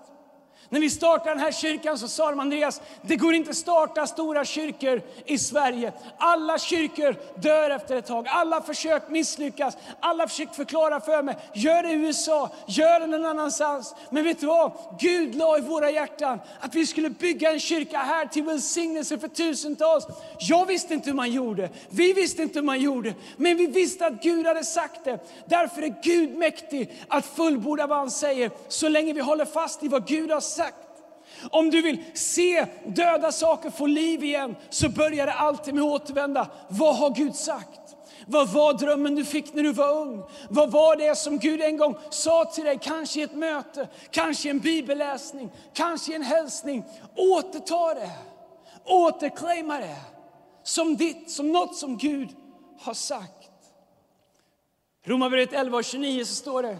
När 0.70 0.80
vi 0.80 0.90
startade 0.90 1.30
den 1.30 1.38
här 1.38 1.52
kyrkan 1.52 1.98
så 1.98 2.08
sa 2.08 2.30
de 2.30 2.40
Andreas, 2.40 2.80
det 3.02 3.16
går 3.16 3.34
inte 3.34 3.50
att 3.50 3.56
starta 3.56 4.06
stora 4.06 4.44
kyrkor 4.44 5.02
i 5.24 5.38
Sverige. 5.38 5.92
Alla 6.18 6.58
kyrkor 6.58 7.16
dör 7.40 7.70
efter 7.70 7.96
ett 7.96 8.06
tag. 8.06 8.26
Alla 8.28 8.62
försök 8.62 9.10
misslyckas. 9.10 9.76
Alla 10.00 10.28
försöker 10.28 10.52
förklara 10.52 11.00
för 11.00 11.22
mig, 11.22 11.36
gör 11.54 11.82
det 11.82 11.90
i 11.90 11.92
USA, 11.92 12.50
gör 12.66 13.00
det 13.00 13.06
någon 13.06 13.26
annanstans. 13.26 13.94
Men 14.10 14.24
vet 14.24 14.40
du 14.40 14.46
vad? 14.46 14.72
Gud 15.00 15.34
la 15.34 15.58
i 15.58 15.60
våra 15.60 15.90
hjärtan 15.90 16.40
att 16.60 16.74
vi 16.74 16.86
skulle 16.86 17.10
bygga 17.10 17.52
en 17.52 17.60
kyrka 17.60 17.98
här 17.98 18.26
till 18.26 18.42
välsignelse 18.42 19.18
för 19.18 19.28
tusentals. 19.28 20.06
Jag 20.38 20.66
visste 20.66 20.94
inte 20.94 21.10
hur 21.10 21.16
man 21.16 21.32
gjorde. 21.32 21.70
Vi 21.88 22.12
visste 22.12 22.42
inte 22.42 22.58
hur 22.58 22.66
man 22.66 22.80
gjorde. 22.80 23.14
Men 23.36 23.56
vi 23.56 23.66
visste 23.66 24.06
att 24.06 24.22
Gud 24.22 24.46
hade 24.46 24.64
sagt 24.64 25.04
det. 25.04 25.18
Därför 25.46 25.82
är 25.82 25.94
Gud 26.02 26.38
mäktig 26.38 27.04
att 27.08 27.26
fullborda 27.26 27.86
vad 27.86 27.98
han 27.98 28.10
säger. 28.10 28.50
Så 28.68 28.88
länge 28.88 29.12
vi 29.12 29.20
håller 29.20 29.44
fast 29.44 29.82
i 29.82 29.88
vad 29.88 30.06
Gud 30.06 30.30
har 30.30 30.40
sagt. 30.40 30.57
Om 31.50 31.70
du 31.70 31.82
vill 31.82 32.04
se 32.14 32.66
döda 32.86 33.32
saker 33.32 33.70
få 33.70 33.86
liv 33.86 34.24
igen 34.24 34.56
så 34.70 34.88
börjar 34.88 35.26
det 35.26 35.32
alltid 35.32 35.74
med 35.74 35.84
att 35.84 36.02
återvända. 36.02 36.50
Vad 36.68 36.96
har 36.96 37.10
Gud 37.10 37.34
sagt? 37.34 37.80
Vad 38.26 38.48
var 38.52 38.74
drömmen 38.74 39.14
du 39.14 39.24
fick 39.24 39.54
när 39.54 39.62
du 39.62 39.72
var 39.72 39.96
ung? 39.96 40.22
Vad 40.50 40.70
var 40.70 40.96
det 40.96 41.14
som 41.14 41.38
Gud 41.38 41.62
en 41.62 41.76
gång 41.76 41.96
sa 42.10 42.44
till 42.44 42.64
dig, 42.64 42.78
kanske 42.82 43.20
i 43.20 43.22
ett 43.22 43.34
möte, 43.34 43.88
kanske 44.10 44.48
i 44.48 44.50
en 44.50 44.58
bibelläsning, 44.58 45.50
kanske 45.74 46.12
i 46.12 46.14
en 46.14 46.22
hälsning? 46.22 46.84
Återta 47.16 47.94
det, 47.94 48.10
återclaima 48.84 49.78
det 49.78 49.96
som 50.62 50.96
ditt, 50.96 51.30
som 51.30 51.52
något 51.52 51.76
som 51.76 51.96
Gud 51.96 52.28
har 52.80 52.94
sagt. 52.94 53.50
Romarbrevet 55.04 55.52
11 55.52 55.76
och 55.76 55.84
29 55.84 56.24
så 56.24 56.34
står 56.34 56.62
det, 56.62 56.78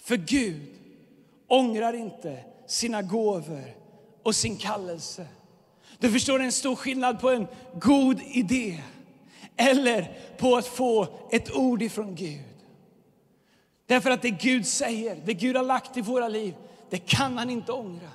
för 0.00 0.16
Gud 0.16 0.73
ångrar 1.54 1.92
inte 1.92 2.38
sina 2.66 3.02
gåvor 3.02 3.74
och 4.22 4.34
sin 4.34 4.56
kallelse. 4.56 5.26
Du 5.98 6.10
förstår, 6.10 6.38
det 6.38 6.44
är 6.44 6.46
en 6.46 6.52
stor 6.52 6.76
skillnad 6.76 7.20
på 7.20 7.30
en 7.30 7.46
god 7.80 8.20
idé 8.20 8.80
eller 9.56 10.18
på 10.38 10.56
att 10.56 10.66
få 10.66 11.06
ett 11.30 11.56
ord 11.56 11.82
ifrån 11.82 12.14
Gud. 12.14 12.40
Därför 13.86 14.10
att 14.10 14.22
det 14.22 14.30
Gud 14.30 14.66
säger, 14.66 15.22
det 15.24 15.34
Gud 15.34 15.56
har 15.56 15.64
lagt 15.64 15.96
i 15.96 16.00
våra 16.00 16.28
liv, 16.28 16.54
det 16.90 16.98
kan 16.98 17.38
han 17.38 17.50
inte 17.50 17.72
ångra. 17.72 18.10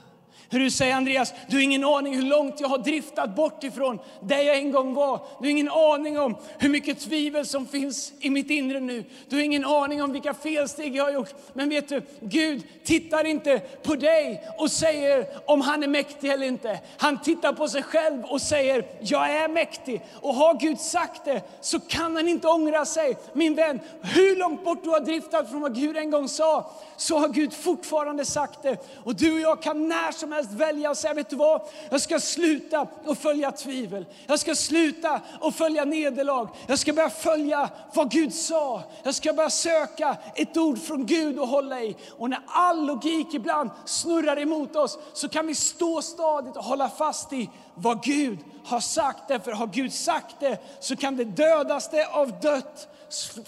Hur 0.52 0.60
du 0.60 0.72
säger 0.72 0.96
Andreas, 0.96 1.34
du 1.48 1.56
har 1.56 1.64
ingen 1.64 1.84
aning 1.84 2.16
hur 2.16 2.24
långt 2.24 2.60
jag 2.60 2.68
har 2.68 2.78
driftat 2.78 3.36
bort 3.36 3.64
ifrån 3.64 4.00
där 4.22 4.42
jag 4.42 4.58
en 4.58 4.72
gång 4.72 4.94
var. 4.94 5.22
Du 5.40 5.46
har 5.46 5.52
ingen 5.52 5.70
aning 5.70 6.20
om 6.20 6.36
hur 6.58 6.70
mycket 6.70 7.00
tvivel 7.00 7.46
som 7.46 7.68
finns 7.68 8.14
i 8.20 8.30
mitt 8.30 8.50
inre 8.50 8.80
nu. 8.80 9.04
Du 9.30 9.36
har 9.36 9.44
ingen 9.44 9.66
aning 9.66 10.04
om 10.04 10.12
vilka 10.12 10.34
felsteg 10.34 10.96
jag 10.96 11.04
har 11.04 11.12
gjort. 11.12 11.34
Men 11.54 11.70
vet 11.70 11.90
du, 11.90 12.02
Gud 12.20 12.64
tittar 12.84 13.26
inte 13.26 13.60
på 13.60 13.96
dig 13.96 14.44
och 14.58 14.72
säger 14.72 15.26
om 15.46 15.62
han 15.62 15.84
är 15.84 15.88
mäktig 15.88 16.32
eller 16.32 16.48
inte. 16.48 16.80
Han 16.98 17.22
tittar 17.22 17.54
på 17.54 17.68
sig 17.68 17.84
själv 17.84 18.24
och 18.24 18.42
säger, 18.42 18.86
jag 19.00 19.30
är 19.30 19.48
mäktig. 19.48 20.02
Och 20.22 20.36
har 20.36 20.60
Gud 20.60 20.80
sagt 20.80 21.26
det 21.26 21.42
så 21.62 21.80
kan 21.80 22.16
han 22.16 22.28
inte 22.28 22.48
ångra 22.48 22.86
sig. 22.86 23.18
Min 23.34 23.56
vän, 23.56 23.80
hur 24.02 24.36
långt 24.36 24.64
bort 24.64 24.84
du 24.84 24.90
har 24.90 25.00
driftat 25.00 25.50
från 25.50 25.62
vad 25.62 25.76
Gud 25.76 25.98
en 25.98 26.12
gång 26.12 26.28
sa, 26.28 26.72
så 26.98 27.18
har 27.18 27.28
Gud 27.28 27.54
fortfarande 27.54 28.26
sagt 28.26 28.64
det. 28.64 28.78
Och 29.04 29.16
du 29.16 29.34
och 29.34 29.40
jag 29.40 29.62
kan 29.62 29.88
när 29.88 30.12
som 30.12 30.32
helst 30.32 30.39
välja 30.46 30.90
och 30.90 30.98
säga, 30.98 31.14
vet 31.14 31.30
du 31.30 31.36
vad? 31.36 31.62
Jag 31.90 32.02
ska 32.02 32.20
sluta 32.20 32.88
att 33.06 33.18
följa 33.20 33.52
tvivel. 33.52 34.06
Jag 34.28 34.40
ska 34.40 34.56
sluta 34.56 35.22
att 35.42 35.56
följa 35.56 35.86
nederlag. 35.86 36.50
Jag 36.68 36.80
ska 36.80 36.94
börja 36.94 37.10
följa 37.10 37.70
vad 37.94 38.12
Gud 38.12 38.34
sa. 38.34 38.84
Jag 39.04 39.16
ska 39.16 39.34
börja 39.34 39.50
söka 39.50 40.18
ett 40.36 40.58
ord 40.58 40.80
från 40.82 41.06
Gud 41.06 41.40
och 41.40 41.48
hålla 41.48 41.82
i. 41.82 41.96
Och 42.18 42.30
när 42.30 42.40
all 42.46 42.86
logik 42.86 43.34
ibland 43.34 43.70
snurrar 43.86 44.40
emot 44.40 44.76
oss 44.76 45.00
så 45.14 45.30
kan 45.30 45.48
vi 45.48 45.56
stå 45.56 46.02
stadigt 46.02 46.58
och 46.58 46.64
hålla 46.64 46.90
fast 46.90 47.34
i 47.34 47.50
vad 47.76 48.04
Gud 48.04 48.40
har 48.66 48.80
sagt. 48.80 49.28
Därför 49.28 49.52
har 49.52 49.68
Gud 49.68 49.94
sagt 49.94 50.36
det 50.40 50.58
så 50.80 50.96
kan 50.96 51.16
det 51.16 51.24
dödaste 51.24 52.08
av 52.08 52.40
dött 52.40 52.88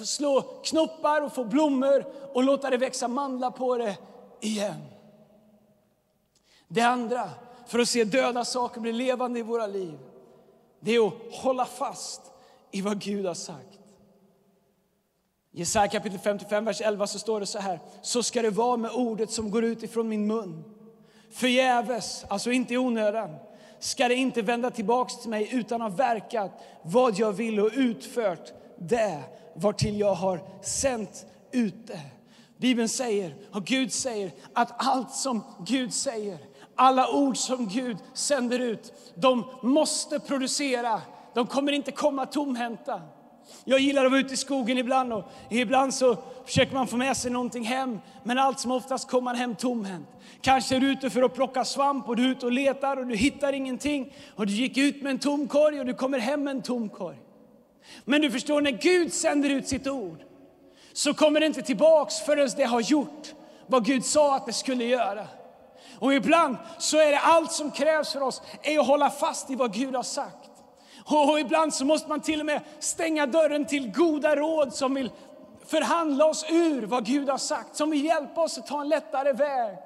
slå 0.05 0.41
knoppar 0.41 1.21
och 1.21 1.33
få 1.33 1.43
blommor 1.43 2.05
och 2.33 2.43
låta 2.43 2.69
det 2.69 2.77
växa 2.77 3.07
mandlar 3.07 3.51
på 3.51 3.77
det 3.77 3.97
igen. 4.41 5.00
Det 6.73 6.81
andra, 6.81 7.29
för 7.67 7.79
att 7.79 7.89
se 7.89 8.03
döda 8.03 8.45
saker 8.45 8.81
bli 8.81 8.91
levande 8.91 9.39
i 9.39 9.43
våra 9.43 9.67
liv, 9.67 9.99
det 10.79 10.95
är 10.95 11.07
att 11.07 11.13
hålla 11.31 11.65
fast 11.65 12.21
i 12.71 12.81
vad 12.81 12.99
Gud 12.99 13.25
har 13.25 13.33
sagt. 13.33 13.79
I 15.51 15.59
Jesaja 15.59 15.87
kapitel 15.87 16.19
55, 16.19 16.65
vers 16.65 16.81
11 16.81 17.07
så 17.07 17.19
står 17.19 17.39
det 17.39 17.45
så 17.45 17.59
här. 17.59 17.79
Så 18.01 18.23
ska 18.23 18.41
det 18.41 18.49
vara 18.49 18.77
med 18.77 18.91
ordet 18.91 19.31
som 19.31 19.51
går 19.51 19.63
ut 19.63 19.83
ifrån 19.83 20.09
min 20.09 20.27
mun. 20.27 20.63
Förgäves, 21.31 22.25
alltså 22.27 22.51
inte 22.51 22.73
i 22.73 22.77
onödan, 22.77 23.35
ska 23.79 24.07
det 24.07 24.15
inte 24.15 24.41
vända 24.41 24.71
tillbaks 24.71 25.17
till 25.17 25.29
mig 25.29 25.49
utan 25.51 25.81
ha 25.81 25.89
verkat 25.89 26.51
vad 26.83 27.19
jag 27.19 27.31
vill 27.31 27.59
och 27.59 27.71
utfört 27.73 28.53
det 28.77 29.23
vartill 29.53 29.99
jag 29.99 30.13
har 30.13 30.39
sänt 30.61 31.25
ut 31.51 31.87
det. 31.87 32.01
Bibeln 32.57 32.89
säger, 32.89 33.35
och 33.51 33.65
Gud 33.65 33.93
säger, 33.93 34.31
att 34.53 34.73
allt 34.77 35.11
som 35.11 35.43
Gud 35.67 35.93
säger, 35.93 36.37
alla 36.81 37.09
ord 37.09 37.37
som 37.37 37.67
Gud 37.67 37.97
sänder 38.13 38.59
ut, 38.59 38.93
de 39.15 39.45
måste 39.61 40.19
producera. 40.19 41.01
De 41.33 41.47
kommer 41.47 41.71
inte 41.71 41.91
komma 41.91 42.25
tomhänta. 42.25 43.01
Jag 43.65 43.79
gillar 43.79 44.05
att 44.05 44.11
vara 44.11 44.21
ute 44.21 44.33
i 44.33 44.37
skogen 44.37 44.77
ibland 44.77 45.13
och 45.13 45.23
ibland 45.49 45.93
så 45.93 46.17
försöker 46.45 46.73
man 46.73 46.87
få 46.87 46.97
med 46.97 47.17
sig 47.17 47.31
någonting 47.31 47.63
hem. 47.63 47.99
Men 48.23 48.37
allt 48.37 48.59
som 48.59 48.71
oftast 48.71 49.09
kommer 49.09 49.23
man 49.23 49.35
hem 49.35 49.55
tomhänt. 49.55 50.07
Kanske 50.41 50.75
är 50.75 50.79
du 50.79 50.91
ute 50.91 51.09
för 51.09 51.23
att 51.23 51.33
plocka 51.33 51.65
svamp 51.65 52.09
och 52.09 52.15
du 52.15 52.25
är 52.25 52.29
ute 52.29 52.45
och 52.45 52.51
letar 52.51 52.97
och 52.97 53.07
du 53.07 53.15
hittar 53.15 53.53
ingenting. 53.53 54.13
Och 54.35 54.47
du 54.47 54.53
gick 54.53 54.77
ut 54.77 55.01
med 55.01 55.11
en 55.11 55.19
tom 55.19 55.47
korg 55.47 55.79
och 55.79 55.85
du 55.85 55.93
kommer 55.93 56.19
hem 56.19 56.43
med 56.43 56.55
en 56.55 56.61
tom 56.61 56.89
korg. 56.89 57.17
Men 58.05 58.21
du 58.21 58.31
förstår, 58.31 58.61
när 58.61 58.71
Gud 58.71 59.13
sänder 59.13 59.49
ut 59.49 59.67
sitt 59.67 59.87
ord 59.87 60.19
så 60.93 61.13
kommer 61.13 61.39
det 61.39 61.45
inte 61.45 61.61
tillbaks 61.61 62.19
förrän 62.19 62.49
det 62.57 62.63
har 62.63 62.81
gjort 62.81 63.33
vad 63.67 63.85
Gud 63.85 64.05
sa 64.05 64.35
att 64.35 64.45
det 64.45 64.53
skulle 64.53 64.85
göra. 64.85 65.27
Och 66.01 66.13
ibland 66.13 66.57
så 66.77 66.97
är 66.97 67.11
det 67.11 67.19
allt 67.19 67.51
som 67.51 67.71
krävs 67.71 68.11
för 68.11 68.21
oss 68.21 68.41
är 68.61 68.79
att 68.79 68.87
hålla 68.87 69.09
fast 69.09 69.49
i 69.49 69.55
vad 69.55 69.73
Gud 69.73 69.95
har 69.95 70.03
sagt. 70.03 70.49
Och 71.05 71.39
ibland 71.39 71.73
så 71.73 71.85
måste 71.85 72.09
man 72.09 72.21
till 72.21 72.39
och 72.39 72.45
med 72.45 72.61
stänga 72.79 73.25
dörren 73.25 73.65
till 73.65 73.91
goda 73.91 74.35
råd 74.35 74.73
som 74.73 74.93
vill 74.93 75.11
förhandla 75.65 76.25
oss 76.25 76.45
ur 76.49 76.85
vad 76.85 77.05
Gud 77.05 77.29
har 77.29 77.37
sagt, 77.37 77.75
som 77.75 77.89
vill 77.89 78.05
hjälpa 78.05 78.41
oss 78.41 78.57
att 78.57 78.67
ta 78.67 78.81
en 78.81 78.89
lättare 78.89 79.33
väg. 79.33 79.77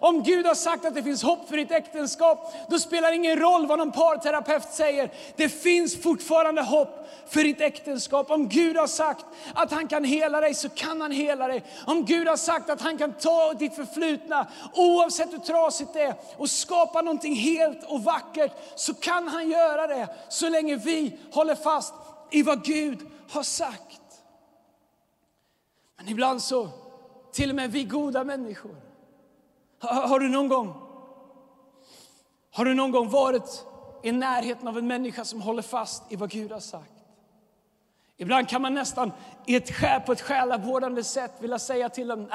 Om 0.00 0.22
Gud 0.22 0.46
har 0.46 0.54
sagt 0.54 0.84
att 0.84 0.94
det 0.94 1.02
finns 1.02 1.22
hopp 1.22 1.48
för 1.48 1.56
ditt 1.56 1.70
äktenskap, 1.70 2.54
då 2.68 2.78
spelar 2.78 3.08
det 3.10 3.16
ingen 3.16 3.38
roll 3.38 3.66
vad 3.66 3.78
någon 3.78 3.92
parterapeut 3.92 4.72
säger. 4.72 5.12
Det 5.36 5.48
finns 5.48 6.02
fortfarande 6.02 6.62
hopp 6.62 7.08
för 7.28 7.44
ditt 7.44 7.60
äktenskap. 7.60 8.30
Om 8.30 8.48
Gud 8.48 8.76
har 8.76 8.86
sagt 8.86 9.26
att 9.54 9.70
han 9.72 9.88
kan 9.88 10.04
hela 10.04 10.40
dig, 10.40 10.54
så 10.54 10.68
kan 10.68 11.00
han 11.00 11.12
hela 11.12 11.48
dig. 11.48 11.64
Om 11.86 12.04
Gud 12.04 12.28
har 12.28 12.36
sagt 12.36 12.70
att 12.70 12.80
han 12.80 12.98
kan 12.98 13.12
ta 13.12 13.52
ditt 13.52 13.74
förflutna, 13.74 14.46
oavsett 14.74 15.32
hur 15.32 15.38
trasigt 15.38 15.92
det 15.92 16.02
är, 16.02 16.14
och 16.36 16.50
skapa 16.50 17.02
någonting 17.02 17.34
helt 17.34 17.84
och 17.84 18.04
vackert, 18.04 18.52
så 18.74 18.94
kan 18.94 19.28
han 19.28 19.50
göra 19.50 19.86
det, 19.86 20.08
så 20.28 20.48
länge 20.48 20.76
vi 20.76 21.18
håller 21.32 21.54
fast 21.54 21.94
i 22.30 22.42
vad 22.42 22.64
Gud 22.64 22.98
har 23.30 23.42
sagt. 23.42 24.00
Men 25.96 26.08
ibland 26.08 26.42
så, 26.42 26.68
till 27.32 27.50
och 27.50 27.56
med 27.56 27.72
vi 27.72 27.84
goda 27.84 28.24
människor, 28.24 28.85
har 29.78 30.20
du 30.20 30.28
någon 30.28 30.48
gång, 30.48 30.74
har 32.52 32.64
du 32.64 32.74
någon 32.74 32.90
gång 32.90 33.08
varit 33.08 33.64
i 34.02 34.12
närheten 34.12 34.68
av 34.68 34.78
en 34.78 34.86
människa 34.86 35.24
som 35.24 35.40
håller 35.40 35.62
fast 35.62 36.12
i 36.12 36.16
vad 36.16 36.30
Gud 36.30 36.52
har 36.52 36.60
sagt? 36.60 36.92
Ibland 38.16 38.48
kan 38.48 38.62
man 38.62 38.74
nästan 38.74 39.12
i 39.46 39.56
ett, 39.56 39.70
på 40.06 40.12
ett 40.12 40.20
själavårdande 40.20 41.04
sätt 41.04 41.32
vilja 41.40 41.58
säga 41.58 41.88
till 41.88 42.08
dem, 42.08 42.28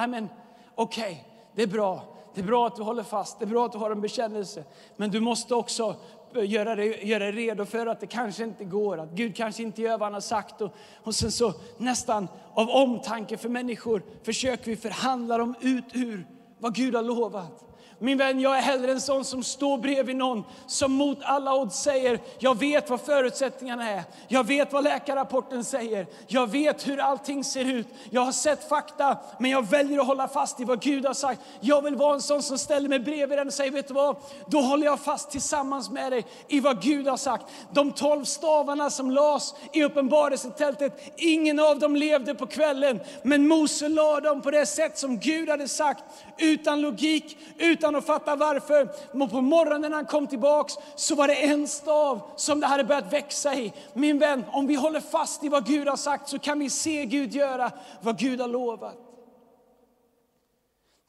okej, 0.76 1.04
okay, 1.04 1.18
det 1.56 1.64
är 1.64 1.68
bra. 1.68 2.04
Det 2.34 2.42
är 2.42 2.46
bra 2.46 2.68
att 2.68 2.76
du 2.76 2.82
håller 2.84 3.04
fast, 3.04 3.40
det 3.40 3.46
är 3.46 3.48
bra 3.48 3.66
att 3.66 3.72
du 3.72 3.78
har 3.78 3.92
en 3.92 4.02
bekännelse. 4.02 4.64
Men 4.96 5.12
du 5.12 5.20
måste 5.20 5.56
också 5.56 5.96
göra 6.34 6.76
dig, 6.76 7.08
göra 7.08 7.24
dig 7.24 7.32
redo 7.32 7.66
för 7.66 7.88
att 7.88 8.00
det 8.00 8.08
kanske 8.08 8.44
inte 8.44 8.64
går, 8.64 8.98
att 8.98 9.10
Gud 9.10 9.36
kanske 9.36 9.64
inte 9.64 9.82
gör 9.82 9.98
vad 9.98 10.02
han 10.02 10.14
har 10.14 10.22
sagt. 10.22 10.62
Och, 10.62 10.72
och 11.04 11.16
sen 11.16 11.32
så 11.32 11.54
nästan 11.78 12.28
av 12.54 12.70
omtanke 12.70 13.38
för 13.38 13.50
människor 13.50 14.04
försöker 14.24 14.66
vi 14.66 14.78
förhandla 14.78 15.38
dem 15.38 15.56
ut 15.62 15.86
ur 15.94 16.28
vad 16.62 16.76
Gud 16.76 16.96
har 16.96 17.04
lovat. 17.04 17.71
Min 18.04 18.18
vän, 18.18 18.40
jag 18.40 18.58
är 18.58 18.62
hellre 18.62 18.92
en 18.92 19.02
sån 19.02 19.26
som 19.26 19.44
står 19.44 19.78
bredvid 19.78 20.16
någon 20.16 20.44
som 20.68 20.92
mot 20.92 21.18
alla 21.22 21.56
odds 21.56 21.76
säger, 21.76 22.20
jag 22.40 22.60
vet 22.60 22.90
vad 22.90 23.02
förutsättningarna 23.02 23.90
är. 23.90 24.04
Jag 24.28 24.48
vet 24.48 24.74
vad 24.74 24.84
läkarrapporten 24.84 25.64
säger. 25.64 26.08
Jag 26.28 26.52
vet 26.52 26.88
hur 26.88 27.00
allting 27.00 27.44
ser 27.44 27.66
ut. 27.66 27.88
Jag 28.10 28.22
har 28.22 28.32
sett 28.32 28.70
fakta, 28.70 29.18
men 29.40 29.52
jag 29.52 29.70
väljer 29.70 30.00
att 30.00 30.08
hålla 30.08 30.28
fast 30.28 30.60
i 30.60 30.64
vad 30.64 30.82
Gud 30.82 31.06
har 31.06 31.14
sagt. 31.14 31.42
Jag 31.60 31.82
vill 31.82 31.96
vara 31.96 32.14
en 32.14 32.22
sån 32.22 32.44
som 32.44 32.58
ställer 32.58 32.90
mig 32.90 33.00
bredvid 33.00 33.38
den 33.38 33.48
och 33.48 33.54
säger, 33.54 33.72
vet 33.72 33.88
du 33.88 33.94
vad? 33.94 34.16
Då 34.48 34.62
håller 34.62 34.86
jag 34.86 35.00
fast 35.00 35.32
tillsammans 35.32 35.90
med 35.90 36.12
dig 36.12 36.26
i 36.48 36.60
vad 36.60 36.82
Gud 36.82 37.08
har 37.08 37.18
sagt. 37.18 37.46
De 37.74 37.92
tolv 37.92 38.24
stavarna 38.24 38.90
som 38.90 39.12
lades 39.12 39.54
i 39.74 39.84
uppenbarelsetältet, 39.84 41.14
ingen 41.18 41.60
av 41.60 41.80
dem 41.80 41.96
levde 41.96 42.36
på 42.36 42.48
kvällen. 42.48 43.00
Men 43.24 43.48
Mose 43.48 43.90
lade 43.90 44.28
dem 44.28 44.42
på 44.42 44.52
det 44.52 44.66
sätt 44.66 44.98
som 44.98 45.20
Gud 45.20 45.50
hade 45.50 45.68
sagt, 45.68 46.04
utan 46.38 46.82
logik, 46.82 47.38
utan 47.58 47.91
utan 47.92 48.00
att 48.00 48.06
fatta 48.06 48.36
varför. 48.36 48.90
Men 49.12 49.30
på 49.30 49.42
morgonen 49.42 49.92
när 49.92 49.98
han 49.98 50.06
kom 50.06 50.28
tillbaks 50.28 50.74
så 50.96 51.16
var 51.16 51.28
det 51.28 51.34
en 51.34 51.68
stav 51.68 52.22
som 52.36 52.60
det 52.60 52.68
hade 52.68 52.84
börjat 52.84 53.14
växa 53.14 53.56
i. 53.56 53.74
Min 53.94 54.20
vän, 54.20 54.46
om 54.52 54.68
vi 54.68 54.76
håller 54.76 55.00
fast 55.00 55.44
i 55.44 55.50
vad 55.50 55.66
Gud 55.66 55.88
har 55.88 55.98
sagt 55.98 56.30
så 56.30 56.40
kan 56.40 56.60
vi 56.60 56.70
se 56.70 57.06
Gud 57.06 57.34
göra 57.34 57.72
vad 58.02 58.18
Gud 58.18 58.42
har 58.42 58.48
lovat. 58.48 58.98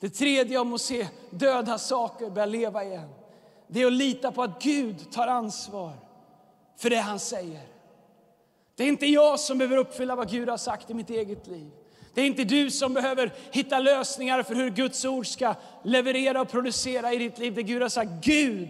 Det 0.01 0.09
tredje 0.09 0.59
om 0.59 0.75
att 0.75 0.81
se 0.81 1.09
döda 1.31 1.79
saker 1.79 2.31
börja 2.31 2.47
leva 2.47 2.85
igen, 2.85 3.09
det 3.67 3.83
är 3.83 3.87
att 3.87 3.93
lita 3.93 4.33
på 4.33 4.43
att 4.43 4.63
Gud 4.63 5.13
tar 5.13 5.27
ansvar 5.27 5.93
för 6.77 6.91
det 6.91 6.97
han 7.01 7.19
säger. 7.19 7.63
Det 8.77 8.85
är 8.85 8.89
inte 8.89 9.07
jag 9.07 9.41
som 9.41 9.59
behöver 9.59 9.77
uppfylla 9.77 10.17
vad 10.17 10.31
Gud 10.31 10.49
har 10.49 10.57
sagt 10.57 10.91
i 10.91 10.95
mitt 10.95 11.11
eget 11.11 11.47
liv. 11.47 11.71
Det 12.15 12.21
är 12.21 12.27
inte 12.27 12.45
du 12.45 12.71
som 12.71 12.95
behöver 12.95 13.33
hitta 13.51 13.79
lösningar 13.79 14.43
för 14.43 14.55
hur 14.55 14.71
Guds 14.71 15.05
ord 15.05 15.27
ska 15.27 15.55
leverera 15.85 16.41
och 16.41 16.51
producera 16.51 17.13
i 17.13 17.19
ditt 17.19 17.39
liv. 17.39 17.55
Det 17.55 17.63
Gud 17.63 17.83
har 17.83 17.89
sagt. 17.89 18.11
Gud 18.23 18.69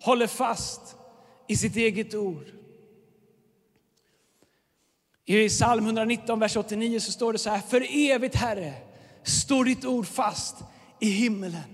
håller 0.00 0.26
fast 0.26 0.96
i 1.48 1.56
sitt 1.56 1.76
eget 1.76 2.14
ord. 2.14 2.46
I 5.24 5.48
psalm 5.48 5.84
119, 5.84 6.40
vers 6.40 6.56
89 6.56 7.00
så 7.00 7.12
står 7.12 7.32
det 7.32 7.38
så 7.38 7.50
här. 7.50 7.60
För 7.60 7.86
evigt, 7.90 8.34
Herre, 8.34 8.74
står 9.22 9.64
ditt 9.64 9.84
ord 9.84 10.06
fast 10.06 10.56
i 11.00 11.10
himmelen. 11.10 11.73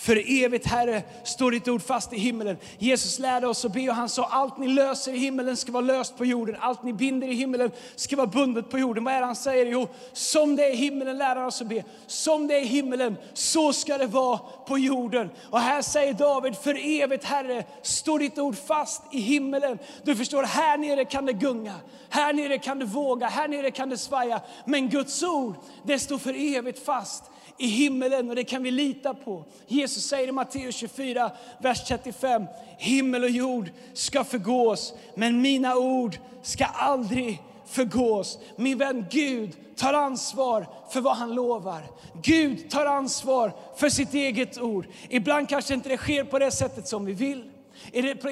För 0.00 0.44
evigt, 0.44 0.66
Herre, 0.66 1.02
står 1.24 1.50
ditt 1.50 1.68
ord 1.68 1.82
fast 1.82 2.12
i 2.12 2.18
himmelen. 2.18 2.56
Jesus 2.78 3.18
lärde 3.18 3.46
oss 3.46 3.64
att 3.64 3.72
be 3.72 3.88
och 3.88 3.94
han 3.94 4.08
sa 4.08 4.24
allt 4.24 4.58
ni 4.58 4.68
löser 4.68 5.12
i 5.12 5.18
himmelen 5.18 5.56
ska 5.56 5.72
vara 5.72 5.84
löst 5.84 6.16
på 6.16 6.24
jorden. 6.24 6.56
Allt 6.60 6.82
ni 6.82 6.92
binder 6.92 7.28
i 7.28 7.34
himmelen 7.34 7.70
ska 7.96 8.16
vara 8.16 8.26
bundet 8.26 8.70
på 8.70 8.78
jorden. 8.78 9.04
Vad 9.04 9.14
är 9.14 9.20
det 9.20 9.26
han 9.26 9.36
säger? 9.36 9.66
Jo, 9.66 9.88
som 10.12 10.56
det 10.56 10.64
är 10.64 10.72
i 10.72 10.76
himmelen 10.76 11.18
lär 11.18 11.36
han 11.36 11.46
oss 11.46 11.60
att 11.60 11.68
be. 11.68 11.84
Som 12.06 12.46
det 12.46 12.54
är 12.54 12.62
i 12.62 12.66
himmelen, 12.66 13.16
så 13.34 13.72
ska 13.72 13.98
det 13.98 14.06
vara 14.06 14.38
på 14.38 14.78
jorden. 14.78 15.30
Och 15.50 15.60
här 15.60 15.82
säger 15.82 16.14
David, 16.14 16.56
för 16.56 17.02
evigt, 17.02 17.24
Herre, 17.24 17.64
står 17.82 18.18
ditt 18.18 18.38
ord 18.38 18.56
fast 18.66 19.02
i 19.10 19.20
himmelen. 19.20 19.78
Du 20.02 20.16
förstår, 20.16 20.42
här 20.42 20.78
nere 20.78 21.04
kan 21.04 21.26
det 21.26 21.32
gunga. 21.32 21.74
Här 22.08 22.32
nere 22.32 22.58
kan 22.58 22.78
det 22.78 22.84
våga, 22.84 23.26
här 23.26 23.48
nere 23.48 23.70
kan 23.70 23.88
det 23.88 23.98
svaja. 23.98 24.40
Men 24.64 24.88
Guds 24.88 25.22
ord, 25.22 25.54
det 25.82 25.98
står 25.98 26.18
för 26.18 26.56
evigt 26.56 26.84
fast 26.84 27.24
i 27.58 27.66
himmelen 27.66 28.28
och 28.28 28.36
det 28.36 28.44
kan 28.44 28.62
vi 28.62 28.70
lita 28.70 29.14
på. 29.14 29.44
Jesus 29.66 30.04
säger 30.04 30.28
i 30.28 30.32
Matteus 30.32 30.76
24, 30.76 31.30
vers 31.58 31.84
35. 31.88 32.46
Himmel 32.78 33.24
och 33.24 33.30
jord 33.30 33.70
ska 33.94 34.24
förgås, 34.24 34.94
men 35.14 35.40
mina 35.40 35.76
ord 35.76 36.18
ska 36.42 36.64
aldrig 36.64 37.42
förgås. 37.66 38.38
Min 38.56 38.78
vän 38.78 39.06
Gud 39.10 39.56
tar 39.76 39.94
ansvar 39.94 40.66
för 40.90 41.00
vad 41.00 41.16
han 41.16 41.34
lovar. 41.34 41.82
Gud 42.22 42.70
tar 42.70 42.86
ansvar 42.86 43.52
för 43.76 43.88
sitt 43.88 44.14
eget 44.14 44.60
ord. 44.60 44.86
Ibland 45.08 45.48
kanske 45.48 45.74
inte 45.74 45.88
det 45.88 45.96
sker 45.96 46.24
på 46.24 46.38
det 46.38 46.50
sättet 46.50 46.88
som 46.88 47.04
vi 47.04 47.12
vill. 47.12 47.50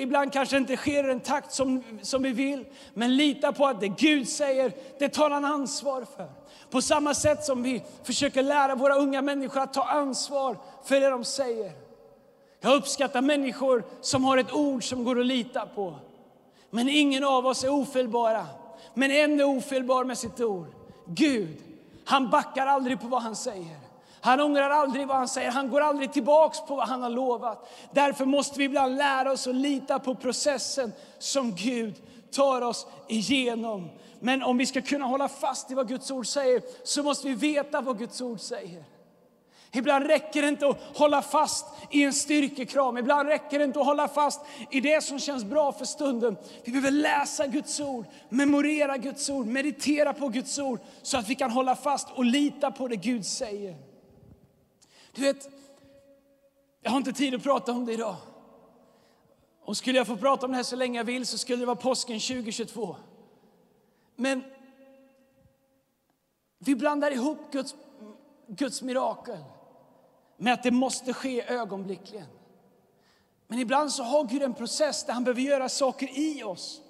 Ibland 0.01 0.33
kanske 0.33 0.57
det 0.57 0.61
inte 0.61 0.77
sker 0.77 1.05
i 1.05 1.07
den 1.07 1.21
takt 1.21 1.53
som, 1.53 1.83
som 2.03 2.23
vi 2.23 2.31
vill. 2.31 2.65
Men 2.95 3.17
lita 3.17 3.53
på 3.53 3.67
att 3.67 3.81
det 3.81 3.89
Gud 3.89 4.29
säger, 4.29 4.73
det 4.99 5.09
tar 5.09 5.31
han 5.31 5.45
ansvar 5.45 6.07
för. 6.17 6.29
På 6.71 6.83
samma 6.83 7.15
sätt 7.15 7.45
som 7.45 7.63
vi 7.63 7.83
försöker 8.03 8.43
lära 8.43 8.75
våra 8.75 8.95
unga 8.95 9.23
människor 9.23 9.61
att 9.61 9.75
ta 9.75 9.83
ansvar 9.83 10.57
för 10.85 11.01
det 11.01 11.11
de 11.11 11.25
säger. 11.25 11.73
Jag 12.61 12.75
uppskattar 12.75 13.21
människor 13.21 13.85
som 14.01 14.25
har 14.25 14.39
ett 14.39 14.53
ord 14.53 14.89
som 14.89 15.05
går 15.05 15.21
att 15.21 15.27
lita 15.27 15.67
på. 15.67 15.95
Men 16.71 16.89
ingen 16.89 17.25
av 17.25 17.47
oss 17.47 17.65
är 17.65 17.69
ofelbara. 17.69 18.47
Men 18.95 19.11
en 19.11 19.41
är 19.41 19.45
ofelbar 19.45 20.05
med 20.05 20.19
sitt 20.19 20.41
ord. 20.41 20.67
Gud, 21.07 21.57
han 22.05 22.31
backar 22.31 22.67
aldrig 22.67 23.01
på 23.01 23.07
vad 23.07 23.23
han 23.23 23.37
säger. 23.37 23.77
Han 24.21 24.41
ångrar 24.41 24.71
aldrig 24.71 25.07
vad 25.07 25.17
han 25.17 25.29
säger, 25.29 25.51
han 25.51 25.71
går 25.71 25.81
aldrig 25.81 26.13
tillbaks 26.13 26.61
på 26.61 26.77
vad 26.77 26.89
han 26.89 27.03
har 27.03 27.11
lovat. 27.11 27.73
Därför 27.93 28.25
måste 28.25 28.59
vi 28.59 28.65
ibland 28.65 28.97
lära 28.97 29.33
oss 29.33 29.47
att 29.47 29.55
lita 29.55 29.99
på 29.99 30.15
processen 30.15 30.93
som 31.19 31.55
Gud 31.55 31.95
tar 32.31 32.63
oss 32.63 32.87
igenom. 33.09 33.91
Men 34.21 34.43
om 34.43 34.59
vi 34.59 34.67
ska 34.67 34.83
kunna 34.83 35.05
hålla 35.05 35.29
fast 35.29 35.71
i 35.71 35.75
vad 35.75 35.89
Guds 35.89 36.11
ord 36.11 36.27
säger 36.27 36.63
så 36.85 37.03
måste 37.03 37.29
vi 37.29 37.35
veta 37.35 37.81
vad 37.81 37.99
Guds 37.99 38.21
ord 38.21 38.41
säger. 38.41 38.85
Ibland 39.73 40.07
räcker 40.07 40.43
det 40.43 40.49
inte 40.49 40.69
att 40.69 40.97
hålla 40.97 41.23
fast 41.23 41.67
i 41.91 42.03
en 42.03 42.13
styrkekram. 42.13 42.99
Ibland 42.99 43.29
räcker 43.29 43.59
det 43.59 43.65
inte 43.65 43.81
att 43.81 43.87
hålla 43.87 44.09
fast 44.09 44.41
i 44.71 44.81
det 44.81 45.05
som 45.05 45.19
känns 45.19 45.45
bra 45.45 45.73
för 45.73 45.85
stunden. 45.85 46.37
Vi 46.65 46.73
behöver 46.73 46.91
läsa 46.91 47.47
Guds 47.47 47.81
ord, 47.81 48.05
memorera 48.29 48.97
Guds 48.97 49.31
ord, 49.31 49.47
meditera 49.47 50.13
på 50.15 50.29
Guds 50.29 50.59
ord 50.59 50.81
så 51.03 51.19
att 51.19 51.29
vi 51.29 51.35
kan 51.35 51.51
hålla 51.51 51.77
fast 51.77 52.09
och 52.11 52.25
lita 52.25 52.71
på 52.71 52.89
det 52.89 52.97
Gud 52.97 53.27
säger. 53.27 53.77
Du 55.13 55.23
vet, 55.23 55.49
jag 56.83 56.91
har 56.91 56.99
inte 56.99 57.13
tid 57.13 57.35
att 57.35 57.43
prata 57.43 57.73
om 57.73 57.87
det 57.87 57.93
idag. 57.93 58.17
Och 59.65 59.77
skulle 59.77 59.99
jag 59.99 60.07
få 60.07 60.17
prata 60.17 60.47
om 60.47 60.53
det 60.53 60.57
här 60.57 60.65
så 60.65 60.77
länge 60.77 60.99
jag 60.99 61.05
vill 61.05 61.27
så 61.27 61.39
skulle 61.39 61.59
det 61.59 61.67
vara 61.67 61.77
påsken 61.77 62.21
2022. 62.21 62.97
Men 64.21 64.45
vi 66.59 66.75
blandar 66.75 67.11
ihop 67.11 67.39
Guds, 67.51 67.75
Guds 68.47 68.83
mirakel 68.83 69.39
med 70.37 70.53
att 70.53 70.63
det 70.63 70.71
måste 70.71 71.13
ske 71.13 71.43
ögonblickligen. 71.49 72.27
Men 73.47 73.59
ibland 73.59 73.93
så 73.93 74.03
har 74.03 74.25
Gud 74.25 74.43
en 74.43 74.55
process 74.55 75.05
där 75.05 75.13
han 75.13 75.25
behöver 75.25 75.41
göra 75.41 75.69
saker 75.69 76.19
i 76.19 76.43
oss 76.43 76.81